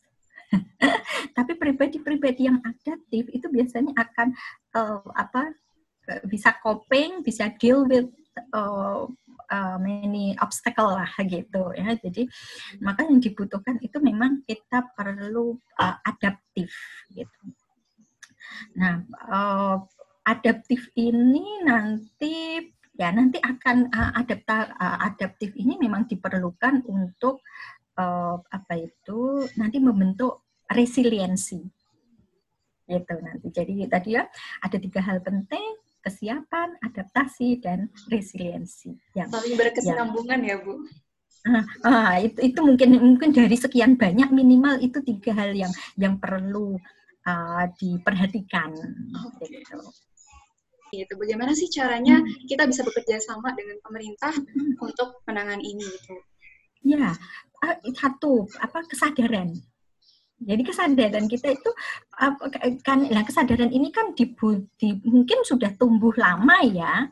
Tapi 1.37 1.57
pribadi-pribadi 1.57 2.45
yang 2.45 2.61
adaptif 2.61 3.33
itu 3.33 3.47
biasanya 3.49 3.97
akan 3.97 4.27
uh, 4.77 5.09
apa 5.17 5.57
bisa 6.29 6.53
coping, 6.61 7.25
bisa 7.25 7.49
deal 7.57 7.89
with 7.89 8.05
uh, 8.53 9.09
uh, 9.49 9.77
many 9.81 10.37
obstacle 10.37 11.01
lah 11.01 11.09
gitu 11.25 11.73
ya. 11.73 11.97
Jadi 11.97 12.29
maka 12.77 13.09
yang 13.09 13.17
dibutuhkan 13.17 13.81
itu 13.81 13.97
memang 13.97 14.45
kita 14.45 14.85
perlu 14.93 15.57
uh, 15.81 15.97
adaptif 16.05 16.69
gitu. 17.09 17.41
Nah, 18.77 19.01
uh, 19.25 19.81
adaptif 20.25 20.93
ini 20.93 21.65
nanti 21.65 22.61
ya 22.95 23.09
nanti 23.09 23.41
akan 23.41 23.89
uh, 23.89 24.11
adapta, 24.13 24.77
uh, 24.77 24.97
adaptif 25.09 25.55
ini 25.57 25.79
memang 25.81 26.05
diperlukan 26.05 26.85
untuk 26.85 27.41
uh, 27.97 28.37
apa 28.37 28.73
itu 28.77 29.49
nanti 29.57 29.81
membentuk 29.81 30.45
resiliensi. 30.69 31.61
Gitu 32.85 33.15
nanti. 33.23 33.47
Jadi 33.49 33.87
tadi 33.87 34.09
ya 34.13 34.27
ada 34.61 34.77
tiga 34.77 35.01
hal 35.01 35.23
penting 35.23 35.79
kesiapan 36.01 36.77
adaptasi 36.81 37.61
dan 37.61 37.89
resiliensi. 38.09 38.93
Yang 39.13 39.29
saling 39.37 39.53
berkesinambungan 39.57 40.39
ya, 40.45 40.57
ya 40.57 40.65
bu. 40.65 40.73
Ah, 41.41 41.65
ah, 41.81 42.13
itu 42.21 42.53
itu 42.53 42.59
mungkin 42.61 43.01
mungkin 43.01 43.33
dari 43.33 43.57
sekian 43.57 43.97
banyak 43.97 44.29
minimal 44.29 44.77
itu 44.77 45.01
tiga 45.01 45.33
hal 45.33 45.57
yang 45.57 45.73
yang 45.97 46.21
perlu 46.21 46.77
uh, 47.25 47.65
diperhatikan. 47.81 48.77
Okay. 49.33 49.65
gitu 49.65 49.81
gitu. 50.91 51.15
Bagaimana 51.15 51.55
sih 51.55 51.71
caranya 51.71 52.19
hmm. 52.19 52.45
kita 52.45 52.67
bisa 52.67 52.83
bekerja 52.83 53.17
sama 53.23 53.55
dengan 53.55 53.79
pemerintah 53.79 54.35
untuk 54.83 55.23
menangani 55.23 55.71
ini 55.71 55.87
gitu? 55.87 56.15
Ya, 56.81 57.13
satu 57.95 58.49
apa 58.59 58.83
kesadaran. 58.89 59.53
Jadi 60.41 60.61
kesadaran 60.65 61.29
kita 61.29 61.53
itu 61.53 61.69
kan 62.81 63.05
nah 63.13 63.21
kesadaran 63.21 63.69
ini 63.69 63.93
kan 63.93 64.17
di, 64.17 64.33
di, 64.81 64.89
mungkin 65.05 65.45
sudah 65.45 65.69
tumbuh 65.77 66.11
lama 66.17 66.65
ya. 66.65 67.05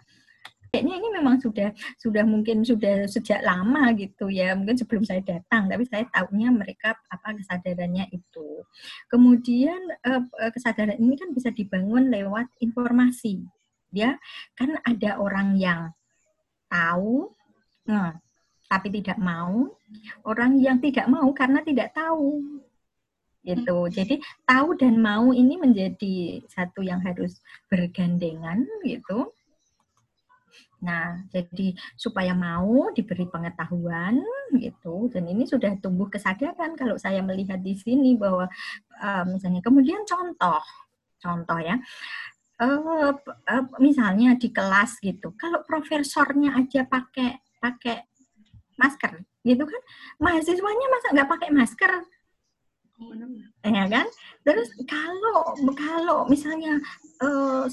Kayaknya 0.70 0.96
ini 1.02 1.08
memang 1.18 1.42
sudah 1.42 1.74
sudah 1.98 2.26
mungkin 2.26 2.62
sudah 2.62 3.06
sejak 3.06 3.42
lama 3.46 3.94
gitu 3.94 4.30
ya. 4.34 4.54
Mungkin 4.58 4.78
sebelum 4.78 5.06
saya 5.06 5.22
datang, 5.22 5.70
tapi 5.70 5.86
saya 5.86 6.06
tahunya 6.10 6.50
mereka 6.54 6.94
apa 7.10 7.38
kesadarannya 7.38 8.10
itu. 8.14 8.66
Kemudian 9.10 9.82
kesadaran 10.54 10.98
ini 10.98 11.14
kan 11.18 11.34
bisa 11.34 11.54
dibangun 11.54 12.10
lewat 12.10 12.50
informasi 12.62 13.46
dia 13.90 14.18
kan 14.54 14.78
ada 14.86 15.18
orang 15.18 15.58
yang 15.58 15.90
tahu 16.70 17.34
nah, 17.90 18.14
tapi 18.70 18.94
tidak 18.94 19.18
mau. 19.18 19.74
Orang 20.22 20.62
yang 20.62 20.78
tidak 20.78 21.10
mau 21.10 21.26
karena 21.34 21.66
tidak 21.66 21.92
tahu 21.98 22.62
gitu. 23.40 23.88
Hmm. 23.88 23.92
jadi 23.92 24.16
tahu 24.44 24.76
dan 24.76 25.00
mau 25.00 25.32
ini 25.32 25.56
menjadi 25.56 26.44
satu 26.52 26.84
yang 26.84 27.00
harus 27.02 27.40
bergandengan 27.72 28.68
gitu. 28.84 29.32
Nah, 30.80 31.28
jadi 31.28 31.76
supaya 32.00 32.32
mau 32.32 32.88
diberi 32.96 33.28
pengetahuan 33.28 34.16
gitu, 34.56 35.12
dan 35.12 35.28
ini 35.28 35.44
sudah 35.44 35.76
tumbuh 35.84 36.08
kesadaran 36.08 36.80
kalau 36.80 36.96
saya 36.96 37.20
melihat 37.20 37.60
di 37.60 37.76
sini 37.76 38.16
bahwa 38.16 38.48
uh, 39.04 39.24
misalnya 39.28 39.60
kemudian 39.60 40.08
contoh, 40.08 40.64
contoh 41.20 41.60
ya, 41.60 41.76
uh, 42.60 43.12
uh, 43.16 43.64
misalnya 43.80 44.36
di 44.36 44.52
kelas 44.52 45.00
gitu, 45.00 45.34
kalau 45.40 45.64
profesornya 45.64 46.56
aja 46.60 46.86
pakai 46.86 47.40
pakai 47.60 48.08
masker, 48.80 49.24
gitu 49.44 49.64
kan, 49.68 49.82
mahasiswanya 50.24 50.88
masa 50.92 51.08
nggak 51.16 51.30
pakai 51.32 51.50
masker? 51.52 51.92
Ya 53.64 53.86
kan? 53.88 54.08
Terus 54.44 54.70
kalau 54.84 55.56
kalau 55.76 56.28
misalnya 56.28 56.80
uh, 57.24 57.64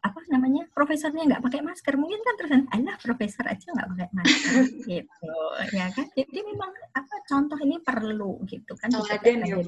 apa 0.00 0.20
namanya 0.32 0.64
profesornya 0.72 1.28
nggak 1.28 1.44
pakai 1.44 1.60
masker 1.60 1.94
mungkin 2.00 2.24
kan 2.24 2.34
terus 2.40 2.50
alah 2.72 2.96
profesor 3.04 3.44
aja 3.46 3.66
nggak 3.68 3.88
pakai 3.94 4.08
masker 4.16 4.54
gitu. 4.90 5.34
Ya 5.70 5.86
kan? 5.94 6.06
Jadi 6.14 6.40
memang 6.46 6.70
apa 6.94 7.14
contoh 7.30 7.58
ini 7.62 7.78
perlu 7.78 8.42
gitu 8.50 8.74
kan 8.74 8.90
teladan 8.90 9.46
ya 9.46 9.58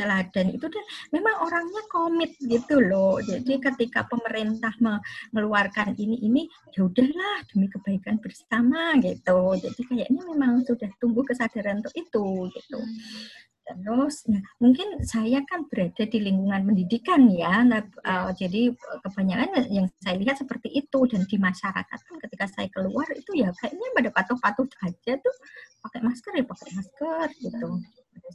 teladan 0.00 0.56
itu 0.56 0.66
dan 0.72 0.84
memang 1.12 1.36
orangnya 1.44 1.82
komit 1.92 2.32
gitu 2.40 2.80
loh. 2.80 3.20
Jadi 3.20 3.60
ketika 3.60 4.08
pemerintah 4.08 4.72
mengeluarkan 4.80 6.00
ini 6.00 6.16
ini 6.24 6.42
ya 6.72 6.88
udahlah 6.88 7.44
demi 7.52 7.68
kebaikan 7.68 8.16
bersama 8.24 8.96
gitu. 9.04 9.56
Jadi 9.60 9.80
kayaknya 9.84 10.22
memang 10.32 10.64
sudah 10.64 10.88
tumbuh 10.96 11.24
kesadaran 11.28 11.84
untuk 11.84 11.92
itu 11.92 12.48
gitu. 12.56 12.80
Terus, 13.70 14.26
nah, 14.26 14.42
mungkin 14.58 14.98
saya 15.06 15.46
kan 15.46 15.62
berada 15.70 16.02
di 16.02 16.18
lingkungan 16.18 16.66
pendidikan 16.66 17.30
ya, 17.30 17.62
nah, 17.62 17.86
uh, 18.02 18.34
jadi 18.34 18.74
kebanyakan 19.06 19.70
yang 19.70 19.86
saya 20.02 20.18
lihat 20.18 20.42
seperti 20.42 20.74
itu 20.74 21.06
dan 21.06 21.22
di 21.30 21.38
masyarakat 21.38 21.86
kan 21.86 22.16
ketika 22.18 22.50
saya 22.50 22.66
keluar 22.74 23.06
itu 23.14 23.30
ya 23.38 23.54
kayaknya 23.62 23.86
pada 23.94 24.10
patuh-patuh 24.10 24.66
aja 24.90 25.12
tuh 25.22 25.34
pakai 25.86 26.00
masker 26.02 26.32
ya 26.34 26.44
pakai 26.50 26.68
masker 26.74 27.26
gitu 27.38 27.68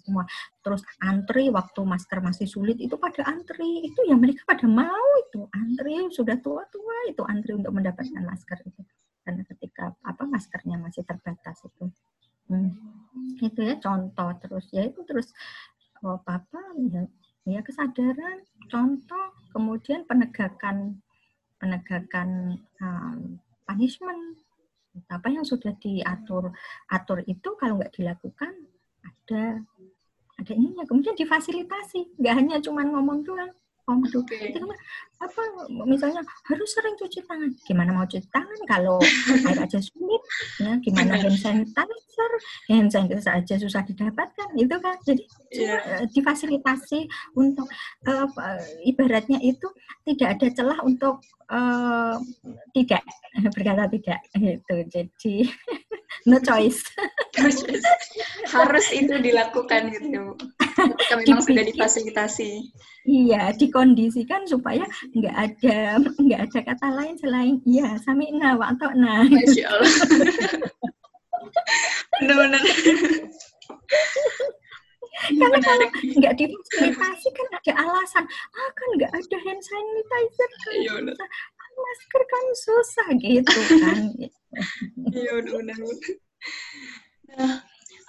semua. 0.01 0.23
Terus 0.61 0.81
antri 1.01 1.47
waktu 1.49 1.81
masker 1.83 2.19
masih 2.19 2.47
sulit 2.49 2.77
itu 2.79 2.95
pada 2.95 3.23
antri. 3.27 3.85
Itu 3.87 4.03
ya 4.07 4.15
mereka 4.15 4.43
pada 4.47 4.67
mau 4.67 5.09
itu. 5.27 5.47
Antri 5.51 6.09
sudah 6.11 6.37
tua-tua 6.39 7.11
itu 7.11 7.21
antri 7.25 7.55
untuk 7.55 7.71
mendapatkan 7.71 8.23
masker 8.23 8.59
itu. 8.65 8.81
Karena 9.25 9.41
ketika 9.47 9.93
apa 10.05 10.23
maskernya 10.27 10.77
masih 10.77 11.01
terbatas 11.07 11.61
itu. 11.65 11.89
Hmm. 12.45 12.69
itu 13.41 13.57
ya 13.57 13.75
contoh 13.81 14.29
terus. 14.37 14.69
Ya 14.69 14.85
itu 14.85 15.01
terus 15.01 15.33
oh, 16.05 16.21
papa 16.21 16.61
ya, 16.77 17.09
ya 17.49 17.59
kesadaran 17.65 18.45
contoh 18.69 19.33
kemudian 19.49 20.05
penegakan 20.05 21.01
penegakan 21.57 22.61
um, 22.77 23.41
punishment. 23.65 24.37
Apa 25.11 25.27
yang 25.27 25.43
sudah 25.43 25.75
diatur 25.75 26.55
atur 26.87 27.19
itu 27.27 27.49
kalau 27.59 27.81
nggak 27.81 27.97
dilakukan 27.99 28.53
ada 29.03 29.59
ada 30.35 30.51
ininya 30.51 30.83
kemudian 30.83 31.15
difasilitasi 31.15 32.19
nggak 32.19 32.33
hanya 32.35 32.57
cuma 32.59 32.83
ngomong 32.83 33.23
doang 33.23 33.51
Waduh, 33.85 34.25
okay. 34.25 34.49
itu 34.49 34.57
kan 34.57 34.73
apa 35.21 35.41
misalnya 35.85 36.25
harus 36.49 36.69
sering 36.73 36.97
cuci 36.97 37.21
tangan. 37.29 37.53
Gimana 37.69 37.93
mau 37.93 38.09
cuci 38.09 38.25
tangan 38.33 38.59
kalau 38.65 38.97
air 39.45 39.61
aja 39.61 39.77
sulit? 39.77 40.21
Ya, 40.57 40.73
gimana 40.81 41.21
hand 41.21 41.37
sanitizer? 41.37 42.31
Hand 42.65 42.89
sanitizer 42.89 43.37
aja 43.37 43.55
susah 43.61 43.85
didapatkan, 43.85 44.57
itu 44.57 44.75
kan. 44.81 44.97
Jadi 45.05 45.23
yeah. 45.53 46.01
Iya. 46.01 46.09
difasilitasi 46.09 47.05
untuk 47.37 47.69
uh, 48.09 48.25
ibaratnya 48.81 49.37
itu 49.45 49.69
tidak 50.01 50.41
ada 50.41 50.47
celah 50.49 50.79
untuk 50.81 51.21
uh, 51.53 52.17
tidak 52.73 53.05
berkata 53.53 53.85
tidak 53.93 54.19
gitu. 54.33 54.75
Jadi 54.89 55.35
no 56.29 56.37
choice. 56.39 56.81
harus 58.49 58.87
itu 58.91 59.15
dilakukan 59.19 59.91
gitu. 59.91 60.35
Ketika 60.75 61.13
memang 61.23 61.43
sudah 61.43 61.63
difasilitasi. 61.63 62.51
Iya, 63.05 63.53
dikondisikan 63.55 64.49
supaya 64.49 64.83
nggak 65.13 65.35
ada 65.35 66.01
nggak 66.17 66.41
ada 66.49 66.59
kata 66.65 66.87
lain 66.89 67.15
selain 67.21 67.55
iya 67.63 67.95
sami 68.01 68.33
na 68.33 68.57
wa 68.57 68.73
atau 68.73 68.89
na. 68.97 69.23
Masya 69.27 69.65
Allah. 69.69 69.93
Benar-benar. 72.19 72.63
Karena 75.15 75.59
kalau 75.63 75.87
nggak 76.19 76.33
difasilitasi 76.35 77.27
kan 77.31 77.47
ada 77.55 77.73
alasan, 77.87 78.25
ah 78.51 78.69
kan 78.75 78.87
nggak 78.99 79.11
ada 79.15 79.37
hand 79.47 79.61
sanitizer 79.63 80.49
kan 80.51 80.73
iya, 80.75 80.93
masker 81.75 82.23
kan 82.27 82.45
susah 82.55 83.07
gitu 83.19 83.59
kan. 83.79 83.99
Iya 85.15 85.31
benar-benar. 85.39 85.77
Nah, 87.35 87.53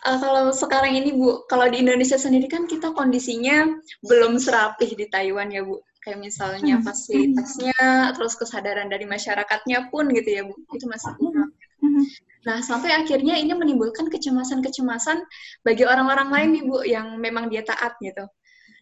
uh, 0.07 0.19
kalau 0.23 0.45
sekarang 0.55 0.95
ini 0.95 1.15
Bu, 1.15 1.47
kalau 1.51 1.67
di 1.67 1.83
Indonesia 1.83 2.19
sendiri 2.19 2.47
kan 2.47 2.71
kita 2.71 2.95
kondisinya 2.95 3.67
belum 4.07 4.39
serapih 4.39 4.95
di 4.95 5.07
Taiwan 5.11 5.51
ya 5.51 5.67
Bu. 5.67 5.83
Kayak 6.07 6.23
misalnya 6.23 6.79
hmm. 6.79 6.87
fasilitasnya, 6.87 7.75
terus 8.15 8.39
kesadaran 8.39 8.87
dari 8.87 9.11
masyarakatnya 9.11 9.91
pun 9.91 10.07
gitu 10.15 10.29
ya 10.31 10.43
Bu, 10.47 10.55
itu 10.71 10.87
masih 10.87 11.11
kurang. 11.19 11.51
Hmm. 11.83 12.05
Nah, 12.47 12.63
sampai 12.63 12.95
akhirnya 12.95 13.35
ini 13.35 13.51
menimbulkan 13.59 14.07
kecemasan-kecemasan 14.07 15.27
bagi 15.67 15.83
orang-orang 15.83 16.31
lain 16.31 16.49
nih 16.55 16.65
Bu, 16.65 16.79
yang 16.87 17.19
memang 17.19 17.51
dia 17.51 17.67
taat 17.67 17.99
gitu. 17.99 18.23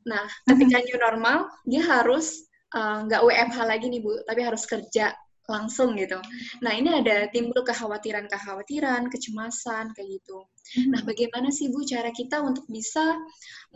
Nah, 0.04 0.28
ketika 0.44 0.84
new 0.84 1.00
normal, 1.00 1.48
dia 1.64 1.80
harus 1.80 2.44
eh, 2.76 2.98
nggak 3.08 3.20
uh, 3.24 3.26
WFH 3.26 3.58
lagi 3.64 3.86
nih 3.88 4.04
Bu, 4.04 4.20
tapi 4.28 4.40
harus 4.44 4.68
kerja 4.68 5.16
langsung 5.44 5.92
gitu. 5.96 6.16
Nah, 6.64 6.72
ini 6.72 6.88
ada 7.04 7.28
timbul 7.28 7.60
kekhawatiran-kekhawatiran, 7.64 9.12
kecemasan 9.12 9.92
kayak 9.92 10.08
gitu. 10.20 10.48
Hmm. 10.76 10.96
Nah, 10.96 11.00
bagaimana 11.04 11.52
sih 11.52 11.68
Bu 11.68 11.84
cara 11.84 12.08
kita 12.10 12.40
untuk 12.40 12.64
bisa 12.68 13.16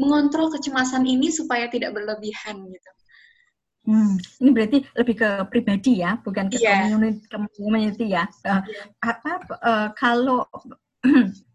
mengontrol 0.00 0.48
kecemasan 0.48 1.04
ini 1.04 1.28
supaya 1.28 1.68
tidak 1.68 1.92
berlebihan 1.92 2.64
gitu? 2.68 2.90
Hmm, 3.88 4.20
ini 4.44 4.50
berarti 4.52 4.78
lebih 5.00 5.14
ke 5.16 5.30
pribadi 5.48 6.04
ya, 6.04 6.20
bukan 6.20 6.52
ke 6.52 6.60
yeah. 6.60 6.84
community, 6.84 7.24
community 7.32 8.06
ya. 8.12 8.28
Uh, 8.44 8.60
yeah. 8.68 8.84
Apa 9.00 9.32
uh, 9.64 9.88
kalau 9.96 10.44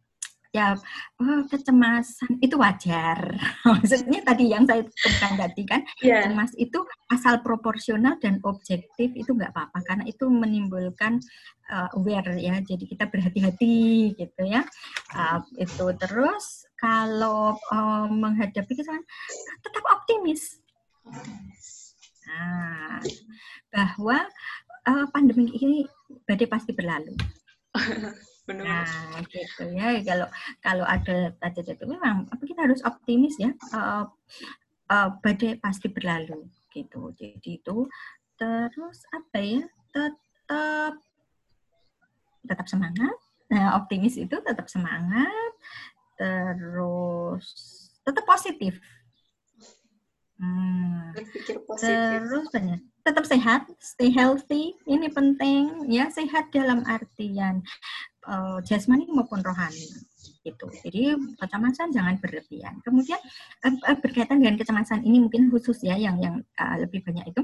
ya 0.53 0.77
oh, 1.17 1.41
kecemasan 1.49 2.37
itu 2.37 2.53
wajar. 2.61 3.17
Maksudnya 3.65 4.21
tadi 4.21 4.53
yang 4.53 4.69
saya 4.69 4.85
temukan 4.85 5.33
tadi 5.41 5.61
kan, 5.65 5.81
yeah. 6.05 6.29
cemas 6.29 6.53
itu 6.61 6.77
asal 7.09 7.41
proporsional 7.41 8.21
dan 8.21 8.37
objektif 8.45 9.09
itu 9.17 9.33
nggak 9.33 9.49
apa-apa 9.49 9.81
karena 9.81 10.03
itu 10.05 10.29
menimbulkan 10.29 11.17
uh, 11.73 11.89
aware 11.97 12.37
ya. 12.37 12.61
Jadi 12.61 12.85
kita 12.85 13.09
berhati-hati 13.09 14.13
gitu 14.13 14.41
ya. 14.45 14.61
Uh, 15.17 15.41
itu 15.57 15.89
terus 15.97 16.69
kalau 16.77 17.57
uh, 17.73 18.05
menghadapi 18.05 18.77
kesalahan 18.77 19.03
tetap 19.65 19.83
optimis. 19.89 20.61
Nah, 22.29 23.01
bahwa 23.73 24.21
uh, 24.85 25.05
pandemi 25.09 25.49
ini 25.57 25.89
badai 26.29 26.45
pasti 26.45 26.77
berlalu. 26.77 27.17
Benar. 28.43 28.84
Nah, 28.84 29.23
gitu 29.32 29.63
ya. 29.71 29.95
Kalau 30.03 30.27
kalau 30.60 30.86
ada 30.86 31.32
tadi 31.39 31.63
itu 31.63 31.86
memang 31.88 32.27
kita 32.43 32.67
harus 32.67 32.84
optimis 32.84 33.39
ya. 33.39 33.56
Uh, 33.71 34.06
uh, 34.91 35.10
badai 35.23 35.56
pasti 35.63 35.88
berlalu 35.88 36.43
gitu. 36.75 37.15
Jadi 37.15 37.63
itu 37.63 37.88
terus 38.36 39.08
apa 39.15 39.39
ya? 39.39 39.63
Tetap 39.95 40.95
tetap 42.43 42.67
semangat. 42.67 43.15
Nah, 43.47 43.79
optimis 43.79 44.19
itu 44.19 44.36
tetap 44.43 44.67
semangat. 44.67 45.53
Terus 46.19 47.47
tetap 48.03 48.27
positif. 48.27 48.75
Hmm. 50.36 51.15
Terus 51.15 52.45
banyak 52.51 52.82
tetap 53.03 53.27
sehat, 53.27 53.67
stay 53.84 54.10
healthy, 54.15 54.79
ini 54.88 55.12
penting 55.12 55.91
ya 55.91 56.08
sehat 56.08 56.56
dalam 56.56 56.88
artian 56.88 57.60
uh, 58.27 58.59
jasmani 58.65 59.07
maupun 59.12 59.43
rohani 59.43 59.88
gitu. 60.43 60.67
Jadi 60.83 61.15
kecemasan 61.39 61.95
jangan 61.95 62.19
berlebihan. 62.19 62.83
Kemudian 62.83 63.19
uh, 63.63 63.97
berkaitan 63.99 64.43
dengan 64.43 64.59
kecemasan 64.59 65.03
ini 65.07 65.23
mungkin 65.23 65.47
khusus 65.47 65.79
ya 65.83 65.95
yang 65.95 66.19
yang 66.19 66.43
uh, 66.59 66.75
lebih 66.79 67.03
banyak 67.03 67.31
itu 67.31 67.41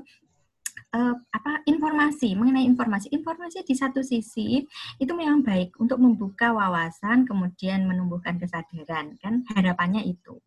uh, 0.94 1.16
apa 1.34 1.62
informasi 1.70 2.34
mengenai 2.34 2.66
informasi 2.66 3.14
informasi 3.14 3.62
di 3.66 3.76
satu 3.78 4.02
sisi 4.02 4.64
itu 4.98 5.12
memang 5.14 5.46
baik 5.46 5.78
untuk 5.78 6.02
membuka 6.02 6.54
wawasan 6.54 7.26
kemudian 7.26 7.86
menumbuhkan 7.86 8.42
kesadaran 8.42 9.18
kan 9.22 9.46
harapannya 9.54 10.06
itu 10.06 10.38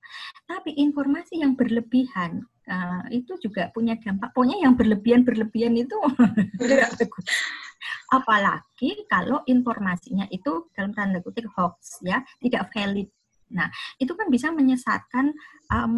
tapi 0.47 0.75
informasi 0.75 1.43
yang 1.43 1.55
berlebihan 1.55 2.43
uh, 2.67 3.05
itu 3.15 3.39
juga 3.39 3.71
punya 3.71 3.95
dampak 3.99 4.35
pokoknya 4.35 4.67
yang 4.67 4.75
berlebihan 4.75 5.23
berlebihan 5.23 5.75
itu 5.79 5.97
Apalagi 8.11 9.07
kalau 9.09 9.43
informasinya 9.49 10.27
itu 10.31 10.69
dalam 10.75 10.93
tanda 10.95 11.19
kutip 11.23 11.49
hoax 11.57 12.03
ya, 12.05 12.21
tidak 12.41 12.71
valid. 12.75 13.09
Nah, 13.53 13.69
itu 14.01 14.13
kan 14.17 14.33
bisa 14.33 14.49
menyesatkan, 14.51 15.33
um, 15.69 15.95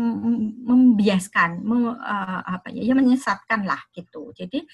membiaskan, 0.67 1.63
mem, 1.63 1.95
uh, 1.95 2.41
apa 2.45 2.75
ya, 2.75 2.83
ya 2.83 2.95
menyesatkan 2.95 3.63
lah 3.65 3.81
gitu. 3.95 4.35
Jadi 4.35 4.67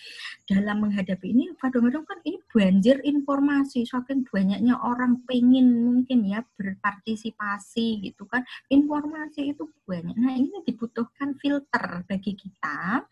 dalam 0.49 0.83
menghadapi 0.83 1.31
ini, 1.31 1.53
kadang-kadang 1.61 2.05
kan 2.09 2.19
ini 2.25 2.41
banjir 2.49 3.05
informasi, 3.05 3.85
saking 3.85 4.27
banyaknya 4.27 4.81
orang 4.81 5.23
pengen 5.29 5.87
mungkin 5.87 6.27
ya 6.27 6.41
berpartisipasi 6.57 8.11
gitu 8.11 8.25
kan, 8.27 8.43
informasi 8.73 9.53
itu 9.55 9.69
banyak. 9.85 10.17
Nah, 10.17 10.35
ini 10.35 10.65
dibutuhkan 10.65 11.37
filter 11.37 12.05
bagi 12.09 12.33
kita 12.35 13.05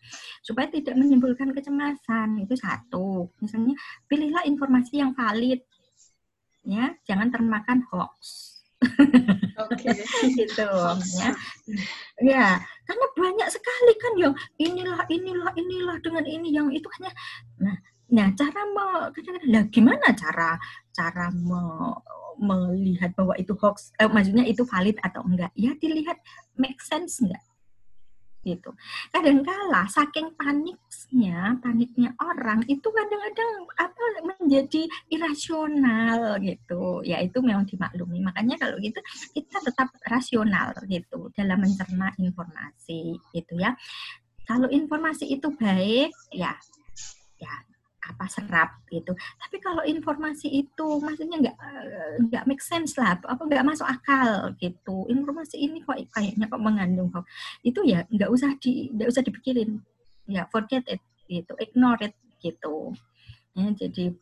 supaya 0.43 0.67
tidak 0.67 0.97
menimbulkan 0.97 1.53
kecemasan. 1.53 2.41
Itu 2.43 2.57
satu. 2.57 3.29
Misalnya, 3.39 3.77
pilihlah 4.09 4.43
informasi 4.49 4.99
yang 5.01 5.13
valid 5.13 5.61
ya, 6.67 6.93
jangan 7.07 7.31
termakan 7.31 7.87
hoax 7.89 8.58
Oke, 9.59 9.91
okay. 9.91 10.31
gitu 10.39 10.71
ya. 11.19 11.31
Ya, 12.23 12.47
karena 12.87 13.05
banyak 13.11 13.49
sekali 13.51 13.93
kan 13.99 14.13
yang 14.15 14.33
inilah 14.55 15.03
inilah 15.11 15.51
inilah 15.59 15.97
dengan 15.99 16.23
ini 16.23 16.49
yang 16.55 16.71
itu 16.71 16.87
hanya 16.99 17.11
nah 17.59 17.75
Nah, 18.09 18.33
cara 18.33 18.61
mau 18.73 19.05
kadang-kadang 19.13 19.53
lah 19.53 19.65
gimana 19.69 20.07
cara 20.17 20.57
cara 20.97 21.29
me, 21.29 21.61
melihat 22.41 23.13
bahwa 23.13 23.37
itu 23.37 23.53
hoax, 23.53 23.93
eh, 24.01 24.09
maksudnya 24.09 24.49
itu 24.49 24.65
valid 24.65 24.97
atau 25.05 25.21
enggak. 25.21 25.53
Ya 25.53 25.77
dilihat 25.77 26.17
make 26.57 26.81
sense 26.81 27.21
enggak 27.21 27.43
gitu. 28.43 28.71
Kadangkala 29.11 29.85
saking 29.91 30.31
paniknya, 30.35 31.59
paniknya 31.59 32.15
orang 32.23 32.63
itu 32.71 32.87
kadang-kadang 32.87 33.51
apa 33.75 34.03
menjadi 34.23 34.87
irasional 35.11 36.39
gitu. 36.39 37.03
Ya 37.03 37.19
itu 37.19 37.43
memang 37.43 37.67
dimaklumi. 37.67 38.23
Makanya 38.23 38.55
kalau 38.55 38.79
gitu 38.79 38.99
kita 39.35 39.59
tetap 39.59 39.91
rasional 40.07 40.71
gitu 40.87 41.31
dalam 41.35 41.59
mencerna 41.59 42.15
informasi 42.15 43.19
gitu 43.35 43.53
ya. 43.59 43.75
Kalau 44.47 44.65
informasi 44.65 45.29
itu 45.29 45.53
baik 45.53 46.09
ya 46.33 46.57
apa 48.09 48.25
serap 48.25 48.81
gitu. 48.89 49.13
Tapi 49.13 49.57
kalau 49.61 49.85
informasi 49.85 50.49
itu 50.49 50.87
maksudnya 50.97 51.37
nggak 51.37 51.55
eh, 51.55 52.13
nggak 52.25 52.43
make 52.49 52.63
sense 52.65 52.97
lah, 52.97 53.15
apa 53.21 53.41
nggak 53.45 53.65
masuk 53.65 53.85
akal 53.85 54.53
gitu. 54.57 55.05
Informasi 55.05 55.61
ini 55.61 55.85
kok 55.85 55.97
kayaknya 56.09 56.49
kok 56.49 56.61
mengandung 56.61 57.13
kok 57.13 57.29
itu 57.61 57.85
ya 57.85 58.03
nggak 58.09 58.29
usah 58.33 58.57
di 58.57 58.89
nggak 58.89 59.09
usah 59.09 59.21
dipikirin, 59.21 59.77
ya 60.25 60.49
forget 60.49 60.83
it 60.89 61.01
gitu, 61.29 61.53
ignore 61.61 62.01
it 62.01 62.15
gitu. 62.41 62.97
Ya, 63.53 63.69
jadi 63.75 64.15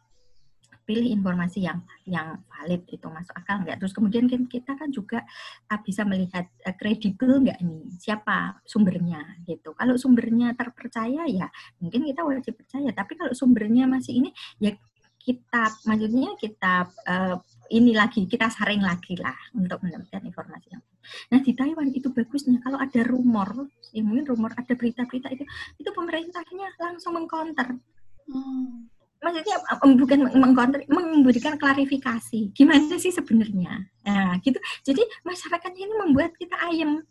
pilih 0.87 1.11
informasi 1.11 1.67
yang 1.67 1.83
yang 2.07 2.39
valid 2.47 2.87
itu 2.87 3.03
masuk 3.11 3.35
akal 3.35 3.59
nggak? 3.59 3.75
Terus 3.83 3.91
kemudian 3.91 4.31
kan 4.31 4.47
kita 4.47 4.71
kan 4.79 4.87
juga 4.87 5.19
uh, 5.67 5.79
bisa 5.83 6.07
melihat 6.07 6.47
uh, 6.63 6.75
kredibel 6.79 7.43
nggak 7.43 7.59
nih? 7.59 7.83
Siapa 7.99 8.63
sumbernya 8.63 9.43
gitu? 9.43 9.75
Kalau 9.75 9.99
sumbernya 9.99 10.55
terpercaya 10.55 11.27
ya 11.27 11.51
mungkin 11.83 12.07
kita 12.07 12.23
wajib 12.23 12.55
percaya. 12.55 12.89
Tapi 12.95 13.13
kalau 13.19 13.35
sumbernya 13.35 13.83
masih 13.83 14.23
ini 14.23 14.29
ya 14.63 14.71
kita 15.19 15.83
maksudnya 15.83 16.39
kita 16.39 16.87
uh, 16.87 17.35
ini 17.67 17.91
lagi 17.91 18.23
kita 18.23 18.47
saring 18.47 18.79
lagi 18.79 19.19
lah 19.19 19.35
untuk 19.51 19.83
mendapatkan 19.83 20.23
informasi 20.23 20.71
yang 20.71 20.83
Nah 21.31 21.39
di 21.39 21.55
Taiwan 21.55 21.87
itu 21.95 22.11
bagusnya 22.11 22.59
kalau 22.59 22.83
ada 22.83 22.99
rumor, 23.07 23.71
ya 23.95 24.03
mungkin 24.03 24.27
rumor 24.27 24.51
ada 24.59 24.75
berita-berita 24.75 25.31
itu, 25.31 25.47
itu 25.79 25.89
pemerintahnya 25.95 26.67
langsung 26.83 27.15
mengcounter. 27.15 27.79
Hmm 28.27 28.91
maksudnya 29.21 29.57
bukan 29.97 30.19
mengkontra, 30.37 30.81
memberikan 30.89 31.57
klarifikasi 31.57 32.53
gimana 32.53 32.95
sih 32.97 33.13
sebenarnya 33.13 33.85
nah 34.05 34.37
gitu 34.41 34.57
jadi 34.85 35.01
masyarakatnya 35.25 35.81
ini 35.83 35.95
membuat 36.05 36.37
kita 36.37 36.55
ayam 36.69 37.01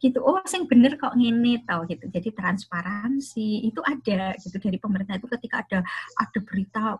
gitu 0.00 0.24
oh 0.24 0.40
sing 0.48 0.64
bener 0.64 0.96
kok 0.96 1.12
ngene 1.12 1.60
tau 1.68 1.84
gitu 1.84 2.08
jadi 2.08 2.32
transparansi 2.32 3.68
itu 3.68 3.80
ada 3.84 4.32
gitu 4.40 4.56
dari 4.56 4.80
pemerintah 4.80 5.20
itu 5.20 5.28
ketika 5.28 5.60
ada 5.68 5.78
ada 6.16 6.38
berita 6.40 6.96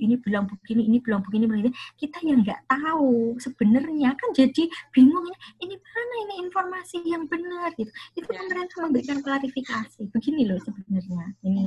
ini 0.00 0.16
bilang 0.18 0.48
begini, 0.48 0.88
ini 0.88 0.98
bilang 0.98 1.22
begini, 1.22 1.44
begini. 1.46 1.70
Kita 1.94 2.18
yang 2.24 2.42
nggak 2.42 2.66
tahu 2.66 3.36
sebenarnya 3.38 4.16
kan 4.16 4.32
jadi 4.32 4.66
bingung 4.90 5.28
ini 5.60 5.74
mana 5.78 6.14
ini 6.26 6.34
informasi 6.48 7.06
yang 7.06 7.28
benar 7.28 7.70
gitu. 7.76 7.92
Itu 8.16 8.26
ya. 8.26 8.40
pemerintah 8.42 8.78
memberikan 8.88 9.18
klarifikasi. 9.20 10.10
Begini 10.10 10.48
loh 10.48 10.58
sebenarnya. 10.64 11.36
Ini 11.44 11.62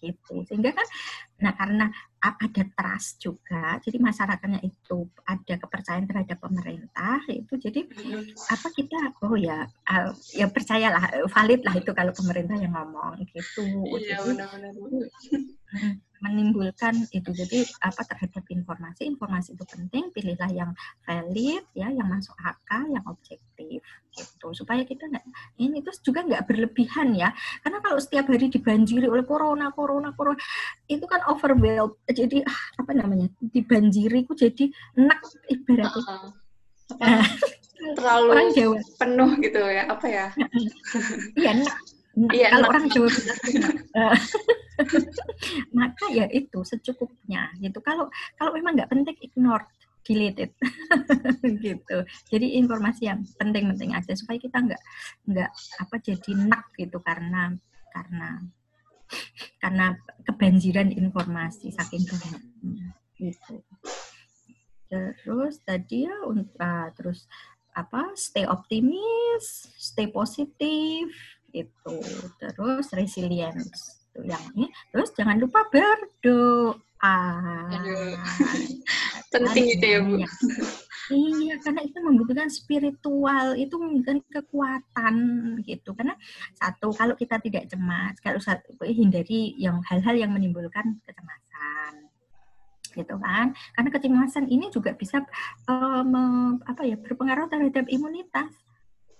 gitu. 0.00 0.44
Sehingga 0.48 0.72
kan 0.72 0.86
nah 1.36 1.52
karena 1.52 1.86
ada 2.16 2.62
trust 2.72 3.20
juga 3.20 3.76
jadi 3.84 4.00
masyarakatnya 4.00 4.64
itu 4.64 5.04
ada 5.28 5.54
kepercayaan 5.60 6.08
terhadap 6.08 6.40
pemerintah 6.40 7.20
itu 7.28 7.60
jadi 7.60 7.84
apa 8.48 8.68
kita 8.72 8.98
oh 9.20 9.36
ya 9.36 9.68
uh, 9.68 10.10
ya 10.32 10.48
percayalah 10.48 11.28
valid 11.28 11.60
lah 11.60 11.76
itu 11.76 11.92
kalau 11.92 12.16
pemerintah 12.16 12.56
yang 12.56 12.72
ngomong 12.72 13.20
gitu. 13.30 13.62
Iya, 14.00 14.24
benar-benar 14.24 14.72
menimbulkan 16.26 17.06
itu. 17.14 17.30
Jadi 17.30 17.62
apa 17.82 18.02
terhadap 18.02 18.44
informasi 18.50 19.06
informasi 19.06 19.54
itu 19.54 19.64
penting 19.64 20.10
pilihlah 20.10 20.50
yang 20.50 20.70
valid 21.06 21.62
ya 21.72 21.88
yang 21.88 22.08
masuk 22.10 22.34
akal 22.42 22.84
yang 22.90 23.04
objektif 23.06 23.80
gitu. 24.10 24.46
Supaya 24.52 24.82
kita 24.82 25.06
nggak 25.06 25.24
ini 25.62 25.80
terus 25.80 26.02
juga 26.02 26.26
nggak 26.26 26.44
berlebihan 26.50 27.14
ya. 27.14 27.30
Karena 27.62 27.78
kalau 27.80 27.98
setiap 28.02 28.26
hari 28.28 28.50
dibanjiri 28.50 29.06
oleh 29.06 29.24
corona 29.24 29.70
corona 29.70 30.10
corona 30.12 30.40
itu 30.90 31.04
kan 31.06 31.22
overwhelmed. 31.30 31.96
Jadi 32.10 32.42
ah, 32.42 32.60
apa 32.82 32.92
namanya 32.92 33.30
dibanjiri 33.40 34.26
itu 34.26 34.32
jadi 34.34 34.64
enak 34.98 35.20
ibaratnya. 35.48 36.02
Uh, 36.86 37.02
uh, 37.02 37.26
terlalu 37.98 38.26
orang 38.30 38.48
Jawa. 38.54 38.78
penuh 38.98 39.30
gitu 39.42 39.58
ya 39.58 39.84
apa 39.90 40.06
ya? 40.06 40.26
Iya 41.34 41.50
enak. 41.60 41.76
Iya, 42.16 42.48
kalau 42.48 42.66
orang 42.72 42.88
Jawa 42.88 43.12
maka 45.78 46.04
ya 46.12 46.26
itu 46.30 46.62
secukupnya 46.62 47.52
gitu. 47.60 47.78
Kalau 47.80 48.08
kalau 48.36 48.50
memang 48.54 48.76
nggak 48.76 48.90
penting 48.90 49.16
ignore 49.22 49.66
delete 50.06 50.38
it 50.46 50.52
gitu. 51.66 51.98
Jadi 52.30 52.46
informasi 52.62 53.10
yang 53.10 53.26
penting-penting 53.34 53.90
aja 53.92 54.14
supaya 54.14 54.38
kita 54.38 54.62
nggak 54.62 54.82
nggak 55.26 55.50
apa 55.82 55.94
jadi 55.98 56.30
nak 56.46 56.70
gitu 56.78 57.02
karena 57.02 57.50
karena 57.90 58.38
karena 59.58 59.86
kebanjiran 60.22 60.94
informasi 60.94 61.74
saking 61.74 62.06
banyaknya 62.06 62.94
gitu. 63.18 63.62
Terus 64.86 65.58
tadi 65.66 66.06
ya 66.06 66.14
uh, 66.22 66.88
terus 66.94 67.26
apa 67.76 68.14
stay 68.16 68.48
optimis, 68.48 69.68
stay 69.76 70.08
positif, 70.08 71.12
itu 71.56 71.96
terus 72.38 72.86
resilience 72.92 74.05
itu 74.16 74.24
yang 74.24 74.40
ini 74.56 74.72
terus 74.88 75.12
jangan 75.12 75.36
lupa 75.36 75.68
berdoa. 75.68 77.16
Penting 79.32 79.66
itu 79.76 79.84
ya 79.84 80.00
bu. 80.00 80.16
iya 81.12 81.54
karena 81.62 81.86
itu 81.86 81.98
membutuhkan 82.02 82.50
spiritual 82.50 83.54
itu 83.54 83.76
membutuhkan 83.76 84.24
kekuatan 84.32 85.14
gitu. 85.68 85.92
Karena 85.92 86.16
satu 86.56 86.96
kalau 86.96 87.12
kita 87.12 87.36
tidak 87.44 87.68
cemas 87.68 88.16
kalau 88.24 88.40
satu 88.40 88.72
hindari 88.88 89.52
yang 89.60 89.84
hal-hal 89.84 90.16
yang 90.16 90.32
menimbulkan 90.32 90.96
kecemasan 91.04 92.08
gitu 92.96 93.14
kan. 93.20 93.52
Karena 93.76 93.90
kecemasan 93.92 94.48
ini 94.48 94.72
juga 94.72 94.96
bisa 94.96 95.20
me, 96.08 96.56
apa 96.64 96.82
ya 96.88 96.96
berpengaruh 96.96 97.52
terhadap 97.52 97.84
imunitas 97.92 98.50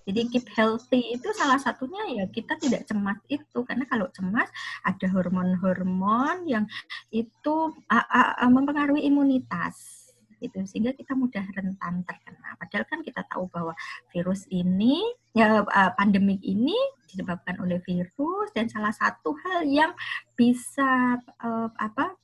jadi 0.07 0.21
keep 0.31 0.47
healthy 0.55 1.19
itu 1.19 1.29
salah 1.35 1.59
satunya 1.59 2.23
ya 2.23 2.25
kita 2.31 2.55
tidak 2.63 2.87
cemas 2.87 3.19
itu 3.27 3.59
karena 3.67 3.83
kalau 3.91 4.07
cemas 4.15 4.47
ada 4.87 5.07
hormon-hormon 5.11 6.47
yang 6.47 6.65
itu 7.11 7.75
uh, 7.91 8.07
uh, 8.07 8.47
mempengaruhi 8.47 9.03
imunitas 9.03 10.07
itu 10.39 10.61
sehingga 10.69 10.93
kita 10.93 11.17
mudah 11.17 11.43
rentan 11.57 12.05
terkena. 12.05 12.61
Padahal 12.61 12.85
kan 12.85 13.01
kita 13.01 13.25
tahu 13.25 13.49
bahwa 13.49 13.73
virus 14.13 14.45
ini 14.53 15.01
ya 15.33 15.65
pandemik 15.97 16.45
ini 16.45 16.77
disebabkan 17.09 17.57
oleh 17.61 17.81
virus 17.81 18.53
dan 18.53 18.69
salah 18.69 18.93
satu 18.93 19.33
hal 19.33 19.65
yang 19.65 19.93
bisa 20.37 21.17
uh, 21.41 21.69
apa 21.81 22.17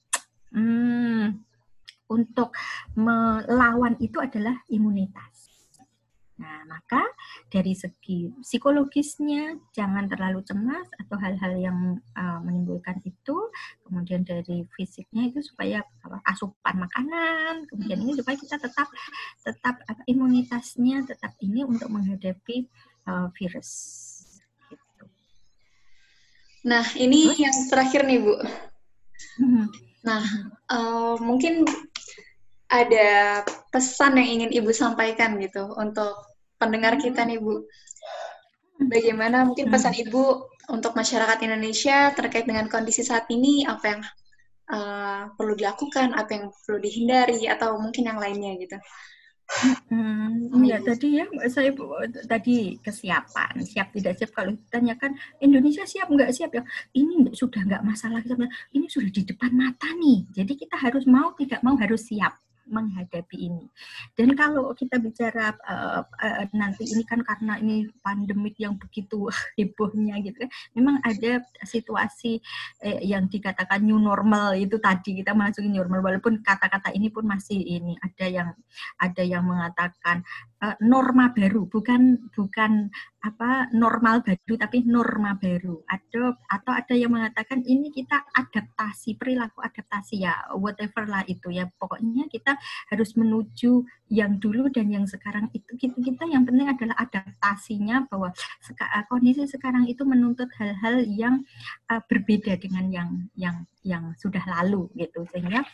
hmm, 0.53 1.41
untuk 2.13 2.53
melawan 2.93 3.97
itu 4.01 4.21
adalah 4.21 4.61
imunitas. 4.69 5.52
Nah, 6.43 6.67
maka 6.67 7.07
dari 7.47 7.71
segi 7.71 8.27
psikologisnya 8.43 9.55
jangan 9.71 10.11
terlalu 10.11 10.43
cemas 10.43 10.91
atau 10.99 11.15
hal-hal 11.23 11.55
yang 11.55 11.79
uh, 12.19 12.43
menimbulkan 12.43 12.99
itu. 13.07 13.37
Kemudian 13.87 14.27
dari 14.27 14.67
fisiknya 14.75 15.31
itu 15.31 15.39
supaya 15.47 15.87
apa, 16.03 16.19
asupan 16.27 16.83
makanan, 16.83 17.71
kemudian 17.71 18.03
ini 18.03 18.19
supaya 18.19 18.35
kita 18.35 18.59
tetap 18.59 18.91
tetap 19.47 19.79
apa, 19.87 20.03
imunitasnya 20.11 21.07
tetap 21.07 21.39
ini 21.39 21.63
untuk 21.63 21.87
menghadapi 21.95 22.67
uh, 23.07 23.31
virus. 23.39 23.71
Gitu. 24.67 25.05
Nah, 26.67 26.83
ini 26.99 27.31
Terus? 27.31 27.39
yang 27.39 27.57
terakhir 27.71 28.03
nih, 28.03 28.19
Bu. 28.19 28.35
Mhm. 29.39 29.65
Nah, 30.03 30.25
uh, 30.67 31.15
mungkin 31.23 31.63
ada 32.67 33.45
pesan 33.71 34.19
yang 34.19 34.29
ingin 34.41 34.51
Ibu 34.51 34.75
sampaikan 34.75 35.39
gitu 35.39 35.71
untuk 35.77 36.32
pendengar 36.63 36.95
kita 37.03 37.27
nih 37.27 37.43
Bu. 37.43 37.67
Bagaimana 38.87 39.43
mungkin 39.43 39.67
hmm. 39.67 39.75
pesan 39.75 39.95
Ibu 39.99 40.25
untuk 40.71 40.95
masyarakat 40.95 41.39
Indonesia 41.43 42.15
terkait 42.15 42.47
dengan 42.47 42.71
kondisi 42.71 43.03
saat 43.03 43.27
ini, 43.35 43.67
apa 43.67 43.85
yang 43.91 44.01
uh, 44.71 45.23
perlu 45.35 45.59
dilakukan, 45.59 46.15
apa 46.15 46.31
yang 46.31 46.45
perlu 46.63 46.79
dihindari, 46.79 47.51
atau 47.51 47.79
mungkin 47.83 48.07
yang 48.07 48.19
lainnya 48.23 48.55
gitu. 48.63 48.79
Hmm, 49.93 50.65
ya 50.65 50.81
tadi 50.81 51.21
ya 51.21 51.29
saya 51.53 51.77
tadi 52.25 52.81
kesiapan. 52.81 53.61
Siap 53.61 53.93
tidak 53.93 54.17
siap? 54.17 54.31
Kalau 54.33 54.57
ditanyakan 54.57 55.13
Indonesia 55.45 55.85
siap 55.85 56.09
nggak 56.09 56.33
siap? 56.33 56.57
Ya 56.57 56.63
ini 56.97 57.29
sudah 57.37 57.61
nggak 57.61 57.85
masalah 57.85 58.25
ini 58.73 58.87
sudah 58.89 59.13
di 59.13 59.23
depan 59.29 59.53
mata 59.53 59.93
nih. 59.93 60.25
Jadi 60.33 60.57
kita 60.57 60.81
harus 60.81 61.05
mau 61.05 61.37
tidak 61.37 61.61
mau 61.61 61.77
harus 61.77 62.09
siap 62.09 62.33
menghadapi 62.73 63.37
ini. 63.37 63.69
Dan 64.17 64.33
kalau 64.33 64.73
kita 64.73 64.97
bicara 64.97 65.53
uh, 65.69 66.01
uh, 66.03 66.45
nanti 66.57 66.89
ini 66.89 67.05
kan 67.05 67.21
karena 67.21 67.61
ini 67.61 67.87
pandemik 68.01 68.57
yang 68.57 68.81
begitu 68.81 69.29
hebohnya 69.61 70.17
gitu 70.25 70.49
kan, 70.49 70.51
memang 70.73 70.97
ada 71.05 71.45
situasi 71.63 72.41
uh, 72.83 73.01
yang 73.05 73.29
dikatakan 73.29 73.85
new 73.85 74.01
normal 74.01 74.57
itu 74.57 74.81
tadi 74.81 75.21
kita 75.21 75.37
masukin 75.37 75.77
new 75.77 75.85
normal 75.85 76.01
walaupun 76.01 76.41
kata-kata 76.41 76.91
ini 76.97 77.13
pun 77.13 77.29
masih 77.29 77.61
ini 77.61 77.95
ada 78.01 78.27
yang 78.27 78.49
ada 78.97 79.23
yang 79.23 79.45
mengatakan 79.45 80.25
uh, 80.63 80.77
norma 80.79 81.35
baru 81.35 81.67
bukan 81.67 82.31
bukan 82.31 82.87
apa 83.23 83.71
normal 83.75 84.23
baru 84.23 84.55
tapi 84.59 84.87
norma 84.87 85.35
baru. 85.39 85.83
Ada 85.87 86.39
atau 86.39 86.73
ada 86.75 86.95
yang 86.95 87.15
mengatakan 87.15 87.63
ini 87.67 87.91
kita 87.91 88.23
adaptasi 88.35 89.19
perilaku 89.19 89.63
adaptasi 89.63 90.23
ya 90.23 90.35
whatever 90.55 91.07
lah 91.11 91.27
itu 91.27 91.51
ya. 91.51 91.67
Pokoknya 91.79 92.31
kita 92.31 92.55
harus 92.91 93.15
menuju 93.19 93.83
yang 94.11 94.39
dulu 94.39 94.71
dan 94.71 94.91
yang 94.91 95.07
sekarang 95.07 95.51
itu. 95.55 95.75
Kita, 95.75 95.99
kita 95.99 96.25
yang 96.31 96.47
penting 96.47 96.71
adalah 96.71 96.97
adaptasinya 96.99 98.07
bahwa 98.07 98.31
seka, 98.63 98.87
eh, 98.87 99.05
kondisi 99.11 99.47
sekarang 99.47 99.87
itu 99.91 100.03
menuntut 100.07 100.51
hal-hal 100.59 101.03
yang 101.07 101.43
uh, 101.91 102.03
berbeda 102.07 102.59
dengan 102.59 102.91
yang 102.91 103.11
yang 103.35 103.57
yang 103.83 104.15
sudah 104.19 104.43
lalu 104.47 104.87
gitu. 104.99 105.27
Sehingga 105.31 105.67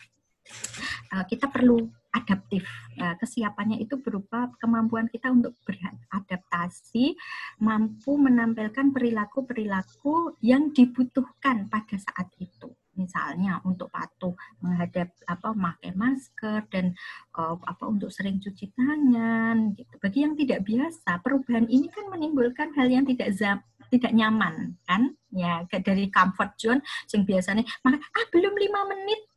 kita 1.29 1.45
perlu 1.45 1.89
adaptif. 2.13 2.65
Uh, 2.97 3.15
kesiapannya 3.21 3.79
itu 3.79 3.97
berupa 4.01 4.49
kemampuan 4.57 5.07
kita 5.07 5.29
untuk 5.29 5.55
beradaptasi, 5.63 7.15
mampu 7.61 8.17
menampilkan 8.17 8.91
perilaku-perilaku 8.91 10.37
yang 10.41 10.73
dibutuhkan 10.73 11.69
pada 11.69 11.95
saat 11.97 12.29
itu. 12.41 12.73
Misalnya 12.99 13.63
untuk 13.63 13.87
patuh 13.95 14.35
menghadap 14.59 15.15
apa 15.23 15.55
memakai 15.55 15.95
masker 15.95 16.67
dan 16.67 16.91
uh, 17.39 17.55
apa 17.63 17.87
untuk 17.87 18.11
sering 18.11 18.43
cuci 18.43 18.75
tangan 18.75 19.71
gitu. 19.77 19.95
Bagi 20.03 20.19
yang 20.27 20.35
tidak 20.35 20.67
biasa, 20.67 21.23
perubahan 21.23 21.69
ini 21.71 21.87
kan 21.87 22.11
menimbulkan 22.11 22.75
hal 22.75 22.91
yang 22.91 23.07
tidak 23.07 23.31
zap, 23.31 23.63
tidak 23.89 24.13
nyaman 24.13 24.77
kan 24.85 25.17
ya 25.33 25.65
dari 25.69 26.09
comfort 26.13 26.53
zone 26.57 26.81
yang 27.13 27.25
biasanya 27.25 27.65
maka 27.81 27.97
ah 27.97 28.25
belum 28.29 28.53
lima 28.53 28.81
menit 28.85 29.28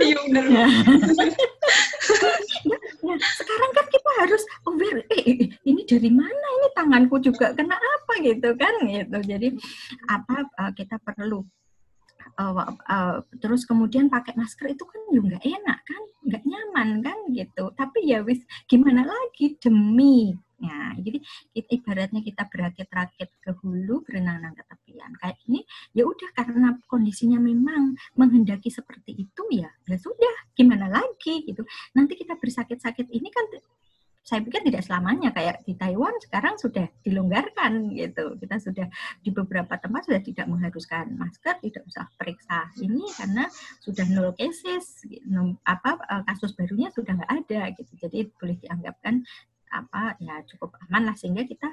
Iya 0.00 0.18
benar. 0.30 0.46
Nah, 2.70 2.80
nah, 3.02 3.18
sekarang 3.38 3.70
kan 3.74 3.86
kita 3.90 4.10
harus 4.22 4.42
aware, 4.66 5.00
eh, 5.10 5.22
eh, 5.26 5.48
ini 5.66 5.82
dari 5.86 6.10
mana 6.10 6.46
ini 6.60 6.68
tanganku 6.76 7.16
juga 7.22 7.52
kena 7.54 7.76
apa 7.76 8.12
gitu 8.22 8.54
kan 8.56 8.74
gitu. 8.86 9.18
Jadi 9.24 9.48
apa 10.06 10.46
uh, 10.58 10.72
kita 10.74 10.96
perlu 11.02 11.42
uh, 12.38 12.52
uh, 12.68 13.16
terus 13.42 13.66
kemudian 13.66 14.06
pakai 14.12 14.36
masker 14.38 14.70
itu 14.74 14.84
kan 14.86 15.00
juga 15.10 15.36
nggak 15.36 15.44
enak 15.44 15.78
kan, 15.82 16.02
nggak 16.26 16.42
nyaman 16.46 16.88
kan 17.02 17.18
gitu. 17.32 17.64
Tapi 17.74 17.98
ya 18.06 18.22
wis 18.22 18.40
gimana 18.70 19.06
lagi 19.06 19.56
demi 19.58 20.34
Ya, 20.60 20.92
jadi 21.00 21.24
kita, 21.56 21.68
ibaratnya 21.72 22.20
kita 22.20 22.44
berakit-rakit 22.52 23.32
ke 23.40 23.50
hulu, 23.64 24.04
berenang-renang 24.04 24.52
ke 24.52 24.64
tepian. 24.68 25.08
Kayak 25.16 25.40
ini, 25.48 25.64
ya 25.96 26.04
udah 26.04 26.30
karena 26.36 26.76
kondisinya 26.84 27.40
memang 27.40 27.96
menghendaki 28.12 28.68
seperti 28.68 29.24
itu 29.24 29.29
ya, 29.96 30.00
sudah, 30.00 30.34
gimana 30.54 30.86
lagi 30.86 31.42
gitu. 31.46 31.62
Nanti 31.96 32.14
kita 32.14 32.38
bersakit-sakit 32.38 33.06
ini 33.10 33.28
kan 33.30 33.46
saya 34.20 34.44
pikir 34.44 34.62
tidak 34.62 34.84
selamanya 34.84 35.32
kayak 35.32 35.64
di 35.64 35.74
Taiwan 35.74 36.12
sekarang 36.22 36.54
sudah 36.60 36.86
dilonggarkan 37.02 37.90
gitu. 37.96 38.36
Kita 38.38 38.56
sudah 38.62 38.86
di 39.24 39.30
beberapa 39.32 39.74
tempat 39.80 40.06
sudah 40.06 40.22
tidak 40.22 40.46
mengharuskan 40.46 41.16
masker, 41.16 41.58
tidak 41.64 41.82
usah 41.88 42.06
periksa 42.14 42.68
ini 42.78 43.02
karena 43.16 43.48
sudah 43.80 44.06
nol 44.12 44.36
cases, 44.36 45.02
apa 45.66 45.90
eh, 45.98 46.22
kasus 46.30 46.52
barunya 46.54 46.92
sudah 46.92 47.16
nggak 47.16 47.32
ada 47.42 47.60
gitu. 47.74 47.92
Jadi 48.06 48.28
boleh 48.36 48.56
dianggapkan 48.60 49.24
apa 49.70 50.18
ya 50.22 50.42
cukup 50.46 50.78
aman 50.86 51.10
lah 51.10 51.16
sehingga 51.18 51.46
kita 51.46 51.70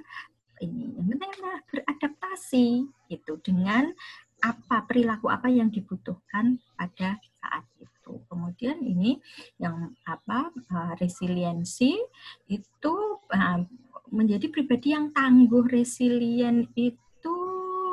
ini 0.61 0.97
yang 0.97 1.13
penting 1.13 1.29
adalah 1.37 1.57
beradaptasi 1.69 2.67
itu 3.13 3.33
dengan 3.45 3.93
apa 4.41 4.85
perilaku 4.85 5.29
apa 5.29 5.49
yang 5.49 5.69
dibutuhkan 5.69 6.61
pada 6.77 7.17
saat 7.41 7.65
itu. 7.77 7.96
Kemudian 8.31 8.79
ini 8.79 9.19
yang 9.59 9.91
apa 10.07 10.51
uh, 10.71 10.93
resiliensi 10.95 11.99
itu 12.47 12.95
uh, 13.33 13.59
menjadi 14.07 14.47
pribadi 14.47 14.95
yang 14.95 15.11
tangguh 15.11 15.67
resilient 15.67 16.71
itu 16.79 17.37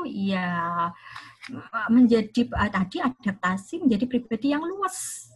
ya 0.07 0.89
menjadi 1.91 2.47
uh, 2.55 2.71
tadi 2.71 3.03
adaptasi 3.03 3.83
menjadi 3.83 4.05
pribadi 4.07 4.55
yang 4.55 4.63
luas 4.63 5.29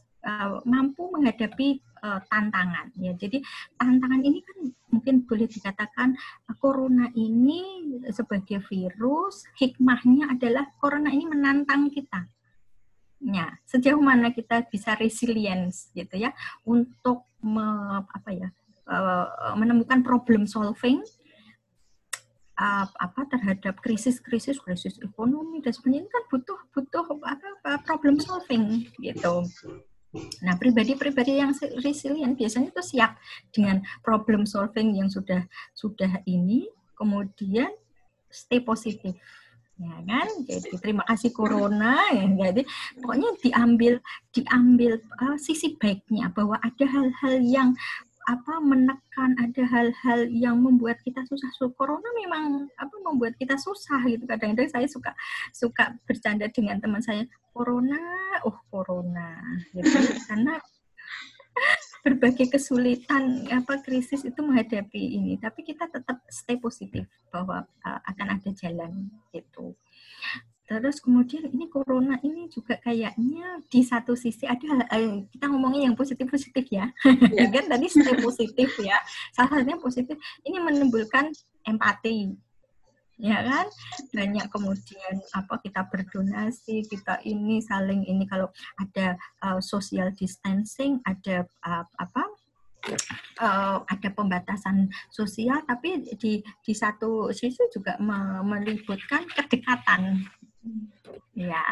mampu 0.69 1.09
menghadapi 1.09 1.81
tantangan 2.29 2.93
ya. 3.01 3.17
Jadi 3.17 3.41
tantangan 3.81 4.21
ini 4.21 4.45
kan 4.45 4.59
mungkin 4.93 5.25
boleh 5.25 5.49
dikatakan 5.49 6.21
corona 6.61 7.09
ini 7.17 7.89
sebagai 8.13 8.61
virus 8.69 9.49
hikmahnya 9.57 10.37
adalah 10.37 10.69
corona 10.77 11.09
ini 11.09 11.25
menantang 11.25 11.89
kita. 11.89 12.29
Ya, 13.19 13.51
sejauh 13.67 13.99
mana 13.99 14.31
kita 14.31 14.63
bisa 14.71 14.95
resilience 14.95 15.91
gitu 15.91 16.15
ya 16.15 16.31
untuk 16.63 17.27
me, 17.43 17.67
apa 17.99 18.31
ya 18.31 18.49
uh, 18.87 19.59
menemukan 19.59 20.07
problem 20.07 20.47
solving 20.47 21.03
apa 22.59 23.23
terhadap 23.31 23.79
krisis-krisis 23.79 24.59
krisis 24.59 24.99
ekonomi 24.99 25.63
dan 25.63 25.71
sebagainya 25.71 26.11
kan 26.11 26.25
butuh 26.27 26.59
butuh 26.75 27.07
apa 27.23 27.79
problem 27.87 28.19
solving 28.19 28.91
gitu 28.99 29.47
Nah, 30.41 30.57
pribadi-pribadi 30.57 31.37
yang 31.37 31.53
resilient 31.85 32.41
biasanya 32.41 32.73
itu 32.73 32.97
siap 32.97 33.21
dengan 33.53 33.85
problem 34.01 34.49
solving 34.49 34.97
yang 34.97 35.13
sudah 35.13 35.45
sudah 35.77 36.25
ini, 36.25 36.65
kemudian 36.97 37.69
stay 38.33 38.65
positif. 38.65 39.21
Ya 39.79 39.95
kan? 40.03 40.29
Jadi 40.43 40.75
terima 40.83 41.07
kasih 41.07 41.31
corona 41.31 42.03
ya. 42.11 42.27
Jadi 42.51 42.67
pokoknya 42.99 43.31
diambil 43.39 43.93
diambil 44.35 44.93
uh, 45.23 45.39
sisi 45.39 45.79
baiknya 45.79 46.35
bahwa 46.35 46.59
ada 46.59 46.85
hal-hal 46.87 47.35
yang 47.47 47.71
apa 48.29 48.61
menekan 48.61 49.33
ada 49.41 49.63
hal-hal 49.65 50.29
yang 50.29 50.61
membuat 50.61 51.01
kita 51.01 51.25
susah. 51.25 51.49
So, 51.57 51.73
corona 51.73 52.05
memang 52.13 52.69
apa 52.77 52.93
membuat 53.01 53.41
kita 53.41 53.57
susah 53.57 54.05
gitu. 54.05 54.29
Kadang-kadang 54.29 54.69
saya 54.69 54.85
suka 54.85 55.17
suka 55.57 55.97
bercanda 56.05 56.45
dengan 56.53 56.77
teman 56.77 57.01
saya 57.01 57.25
corona? 57.57 57.97
Oh 58.45 58.59
corona. 58.69 59.41
Gitu. 59.73 59.89
Karena 60.29 60.61
berbagai 62.09 62.49
kesulitan 62.49 63.45
apa 63.53 63.85
krisis 63.85 64.25
itu 64.25 64.41
menghadapi 64.41 65.21
ini 65.21 65.37
tapi 65.37 65.61
kita 65.61 65.85
tetap 65.93 66.25
stay 66.33 66.57
positif 66.57 67.05
bahwa 67.29 67.69
uh, 67.85 68.01
akan 68.09 68.41
ada 68.41 68.51
jalan 68.57 69.13
gitu 69.37 69.77
Terus 70.69 71.01
kemudian 71.01 71.49
ini 71.49 71.65
corona 71.73 72.21
ini 72.21 72.45
juga 72.53 72.77
kayaknya 72.85 73.65
di 73.73 73.81
satu 73.81 74.13
sisi 74.13 74.45
ada 74.45 74.85
eh, 74.93 75.25
kita 75.33 75.49
ngomongin 75.49 75.89
yang 75.91 75.97
positif-positif 75.97 76.69
ya. 76.69 76.93
Yeah. 77.39 77.49
kan 77.49 77.73
tadi 77.73 77.89
stay 77.89 78.17
positif 78.21 78.69
ya. 78.77 79.01
Salah 79.33 79.57
satunya 79.57 79.81
positif 79.81 80.21
ini 80.45 80.61
menimbulkan 80.61 81.33
empati. 81.65 82.37
Ya 83.19 83.43
kan? 83.43 83.67
Banyak 84.15 84.47
kemudian 84.55 85.15
apa 85.35 85.59
kita 85.59 85.91
berdonasi, 85.91 86.87
kita 86.87 87.19
ini 87.27 87.59
saling 87.59 88.07
ini 88.07 88.23
kalau 88.31 88.47
ada 88.79 89.19
uh, 89.43 89.59
social 89.59 90.15
distancing, 90.15 91.03
ada 91.03 91.43
uh, 91.67 91.83
apa 91.99 92.23
uh, 93.43 93.83
ada 93.85 94.09
pembatasan 94.15 94.89
sosial 95.11 95.61
tapi 95.67 96.07
di 96.17 96.41
di 96.41 96.73
satu 96.73 97.35
sisi 97.35 97.67
juga 97.75 97.99
melibatkan 98.43 99.27
kedekatan 99.29 100.25
Ya, 101.39 101.63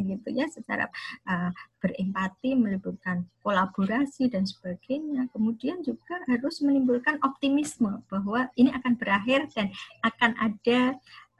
gitu 0.00 0.28
ya 0.32 0.48
secara 0.48 0.88
uh, 1.28 1.52
berempati 1.78 2.56
melibatkan 2.56 3.28
kolaborasi 3.44 4.32
dan 4.32 4.48
sebagainya. 4.48 5.28
Kemudian 5.30 5.84
juga 5.84 6.16
harus 6.24 6.64
menimbulkan 6.64 7.20
optimisme 7.20 8.00
bahwa 8.08 8.48
ini 8.56 8.72
akan 8.72 8.96
berakhir 8.96 9.44
dan 9.52 9.68
akan 10.00 10.32
ada 10.40 10.80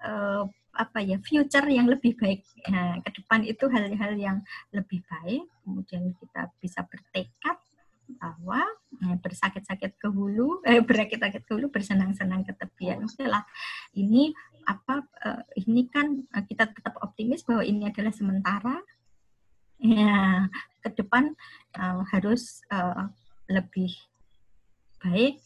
uh, 0.05 0.45
apa 0.79 1.03
ya 1.03 1.19
future 1.25 1.67
yang 1.67 1.91
lebih 1.91 2.15
baik 2.15 2.47
nah, 2.71 3.03
ke 3.03 3.11
depan 3.19 3.43
itu 3.43 3.65
hal-hal 3.67 4.13
yang 4.15 4.39
lebih 4.71 5.03
baik. 5.09 5.49
Kemudian 5.65 6.15
kita 6.21 6.53
bisa 6.63 6.85
bertekad 6.85 7.57
bahwa 8.17 8.65
eh, 9.05 9.17
bersakit-sakit 9.21 10.01
ke 10.01 10.09
hulu, 10.09 10.65
eh, 10.65 10.81
berakit-akit 10.81 11.45
ke 11.45 11.53
hulu, 11.53 11.69
bersenang-senang 11.69 12.49
ke 12.49 12.57
tepian. 12.57 13.05
Oke 13.05 13.29
lah, 13.29 13.45
ini 13.93 14.33
apa 14.69 15.01
uh, 15.25 15.43
ini 15.57 15.89
kan 15.89 16.29
uh, 16.37 16.45
kita 16.45 16.69
tetap 16.69 17.01
optimis 17.01 17.41
bahwa 17.41 17.65
ini 17.65 17.89
adalah 17.89 18.13
sementara. 18.13 18.77
Ya 19.79 20.51
ke 20.83 20.91
depan 20.99 21.39
uh, 21.79 22.03
harus 22.11 22.65
uh, 22.73 23.07
lebih 23.47 23.93
baik. 25.05 25.39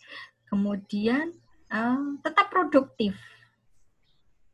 Kemudian 0.48 1.36
uh, 1.72 2.16
tetap 2.24 2.48
produktif 2.48 3.16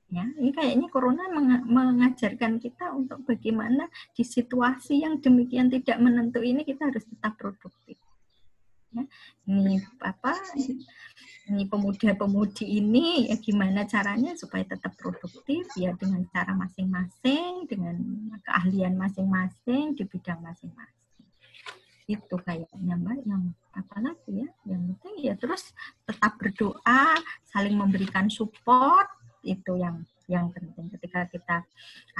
Ya, 0.09 0.25
ini 0.41 0.57
kayaknya 0.57 0.89
corona 0.89 1.29
mengajarkan 1.69 2.57
kita 2.57 2.97
untuk 2.97 3.29
bagaimana 3.29 3.93
di 4.17 4.25
situasi 4.25 5.05
yang 5.05 5.21
demikian 5.21 5.69
tidak 5.69 6.01
menentu 6.01 6.41
ini 6.41 6.65
kita 6.65 6.89
harus 6.89 7.05
tetap 7.05 7.37
produktif. 7.37 8.01
Ya, 8.89 9.05
ini 9.45 9.85
apa? 10.01 10.33
Ini 11.53 11.69
pemuda-pemudi 11.69 12.65
ini 12.81 13.29
ya 13.29 13.37
gimana 13.37 13.85
caranya 13.85 14.33
supaya 14.33 14.65
tetap 14.65 14.97
produktif 14.97 15.69
ya 15.77 15.93
dengan 15.93 16.25
cara 16.33 16.57
masing-masing, 16.57 17.69
dengan 17.69 18.01
keahlian 18.49 18.97
masing-masing 18.97 19.93
di 19.93 20.09
bidang 20.09 20.41
masing-masing. 20.41 21.29
Itu 22.09 22.41
kayaknya 22.41 22.97
Mbak 22.97 23.29
yang 23.29 23.53
apa 23.77 23.97
lagi 24.01 24.41
ya? 24.41 24.49
Yang 24.65 24.81
penting 24.89 25.15
ya 25.21 25.35
terus 25.37 25.77
tetap 26.09 26.41
berdoa, 26.41 27.21
saling 27.45 27.77
memberikan 27.77 28.33
support 28.33 29.18
itu 29.49 29.73
yang 29.81 30.05
yang 30.29 30.53
penting. 30.53 30.93
Ketika 30.93 31.25
kita 31.33 31.57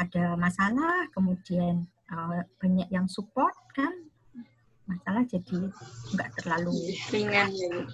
ada 0.01 0.25
masalah 0.41 1.09
kemudian 1.13 1.85
uh, 2.09 2.41
banyak 2.57 2.89
yang 2.89 3.05
support 3.05 3.53
kan 3.77 3.93
masalah 4.89 5.21
jadi 5.29 5.69
nggak 6.17 6.31
terlalu 6.41 6.73
ringan. 7.13 7.53
Ya 7.53 7.85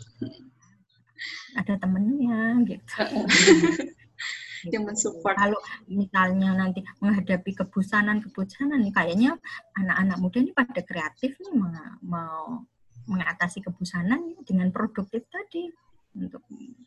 ada 1.55 1.75
temennya 1.79 2.61
gitu. 2.67 2.95
Yang 4.73 4.85
mensupport. 4.89 5.37
Kalau 5.37 5.61
misalnya 5.85 6.57
nanti 6.57 6.81
menghadapi 7.05 7.53
kebosanan-kebosanan 7.53 8.81
nih 8.81 8.95
kayaknya 8.97 9.31
anak-anak 9.77 10.17
muda 10.17 10.39
ini 10.41 10.53
pada 10.57 10.81
kreatif 10.81 11.37
nih 11.37 11.53
mau 12.01 12.65
mengatasi 13.05 13.61
kebosanan 13.61 14.33
dengan 14.49 14.73
produktif 14.73 15.29
tadi 15.29 15.69
untuk 16.17 16.43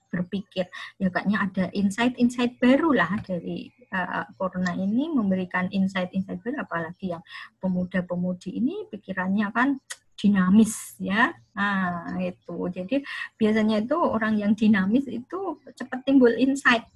berpikir. 0.07 0.71
Ya 0.97 1.11
kayaknya 1.11 1.37
ada 1.43 1.65
insight-insight 1.75 2.57
baru 2.57 2.95
lah 2.95 3.11
dari 3.21 3.69
uh, 3.91 4.25
corona 4.39 4.73
ini 4.73 5.11
memberikan 5.11 5.67
insight-insight 5.69 6.41
baru 6.41 6.63
apalagi 6.63 7.13
yang 7.13 7.23
pemuda-pemudi 7.59 8.57
ini 8.57 8.87
pikirannya 8.89 9.47
kan 9.51 9.77
dinamis 10.17 10.97
ya. 10.97 11.29
Nah 11.53 12.17
itu. 12.17 12.57
Jadi 12.73 13.05
biasanya 13.37 13.85
itu 13.85 13.97
orang 13.99 14.41
yang 14.41 14.57
dinamis 14.57 15.05
itu 15.05 15.61
cepat 15.77 16.01
timbul 16.07 16.33
insight. 16.33 16.89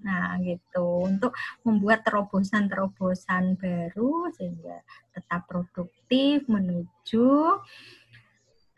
Nah 0.00 0.40
gitu. 0.40 1.04
Untuk 1.04 1.36
membuat 1.66 2.06
terobosan-terobosan 2.08 3.60
baru 3.60 4.32
sehingga 4.32 4.80
tetap 5.12 5.44
produktif 5.44 6.48
menuju 6.48 7.60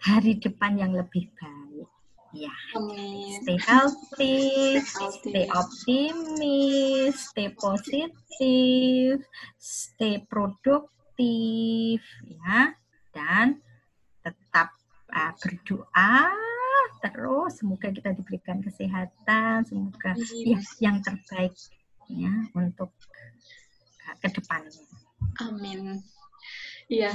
hari 0.04 0.36
depan 0.36 0.76
yang 0.76 0.92
lebih 0.92 1.32
baik 1.38 1.93
Ya. 2.34 2.50
Stay 3.46 3.58
healthy, 3.62 4.82
stay 4.82 5.46
optimis, 5.54 7.14
stay 7.30 7.48
positif, 7.54 9.22
stay 9.54 10.18
produktif, 10.26 12.02
ya, 12.26 12.74
dan 13.14 13.62
tetap 14.26 14.74
uh, 15.14 15.30
berdoa 15.38 16.34
terus. 17.06 17.62
Semoga 17.62 17.94
kita 17.94 18.10
diberikan 18.18 18.58
kesehatan, 18.66 19.62
semoga 19.70 20.18
ya 20.42 20.58
yang 20.82 20.98
terbaik 21.06 21.54
ya 22.10 22.34
untuk 22.58 22.90
uh, 24.10 24.14
ke 24.18 24.28
depannya. 24.34 24.82
Amin. 25.38 26.02
Iya, 26.90 27.14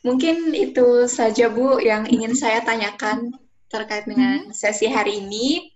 mungkin 0.00 0.54
itu 0.56 1.10
saja 1.10 1.52
Bu 1.52 1.76
yang 1.82 2.08
ingin 2.08 2.32
saya 2.32 2.64
tanyakan 2.64 3.36
terkait 3.74 4.06
dengan 4.06 4.46
hmm. 4.46 4.54
sesi 4.54 4.86
hari 4.86 5.18
ini. 5.18 5.74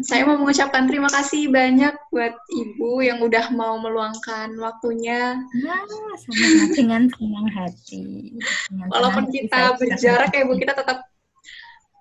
Saya 0.00 0.24
mau 0.24 0.40
mengucapkan 0.40 0.88
terima 0.88 1.12
kasih 1.12 1.52
banyak 1.52 1.92
buat 2.08 2.32
Ibu 2.32 3.04
yang 3.04 3.20
udah 3.20 3.52
mau 3.52 3.76
meluangkan 3.76 4.56
waktunya. 4.56 5.36
Ya, 5.60 5.76
sama 6.24 6.72
dengan 6.72 7.02
senang 7.12 7.48
hati. 7.52 8.32
Dengan 8.72 8.88
Walaupun 8.88 9.28
senang 9.28 9.36
kita 9.36 9.60
hati, 9.60 9.80
berjarak 9.84 10.30
ya 10.32 10.42
Bu, 10.48 10.56
kita 10.56 10.72
tetap 10.72 11.04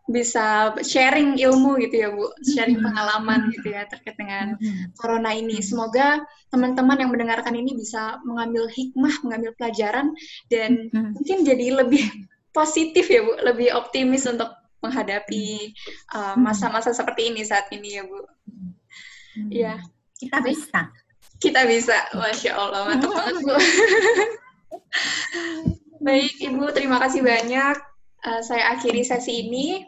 bisa 0.08 0.76
sharing 0.80 1.40
ilmu 1.40 1.76
gitu 1.84 2.08
ya 2.08 2.10
Bu, 2.12 2.32
sharing 2.56 2.80
hmm. 2.80 2.88
pengalaman 2.88 3.52
gitu 3.52 3.76
ya 3.76 3.84
terkait 3.88 4.16
dengan 4.16 4.56
corona 4.96 5.36
ini. 5.36 5.60
Semoga 5.60 6.24
teman-teman 6.56 7.04
yang 7.04 7.12
mendengarkan 7.12 7.56
ini 7.56 7.76
bisa 7.76 8.20
mengambil 8.24 8.72
hikmah, 8.72 9.28
mengambil 9.28 9.52
pelajaran 9.60 10.16
dan 10.48 10.88
mungkin 10.92 11.44
jadi 11.44 11.84
lebih 11.84 12.04
positif 12.56 13.12
ya 13.12 13.28
Bu, 13.28 13.44
lebih 13.44 13.76
optimis 13.76 14.24
untuk 14.24 14.63
menghadapi 14.84 15.72
uh, 16.12 16.36
masa-masa 16.36 16.92
uh, 16.92 16.96
seperti 16.96 17.32
ini 17.32 17.42
saat 17.48 17.72
ini 17.72 17.98
ya 17.98 18.04
Bu. 18.04 18.20
Hmm. 19.34 19.50
Ya, 19.50 19.80
kita 20.20 20.44
bisa. 20.44 20.92
Kita 21.40 21.64
bisa, 21.66 21.96
masya 22.14 22.52
Allah, 22.54 22.82
mantap 22.92 23.12
banget 23.16 23.36
Bu. 23.42 23.56
Baik 26.04 26.36
Ibu, 26.44 26.76
terima 26.76 27.00
kasih 27.00 27.24
banyak. 27.24 27.76
Uh, 28.24 28.42
saya 28.44 28.76
akhiri 28.76 29.08
sesi 29.08 29.48
ini. 29.48 29.88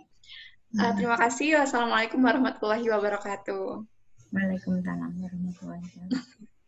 Uh, 0.80 0.92
terima 0.96 1.20
kasih. 1.20 1.60
Wassalamualaikum 1.60 2.24
warahmatullahi 2.24 2.88
wabarakatuh. 2.88 3.84
Waalaikumsalam 4.32 5.12
warahmatullahi 5.20 5.84
wabarakatuh. 5.84 6.45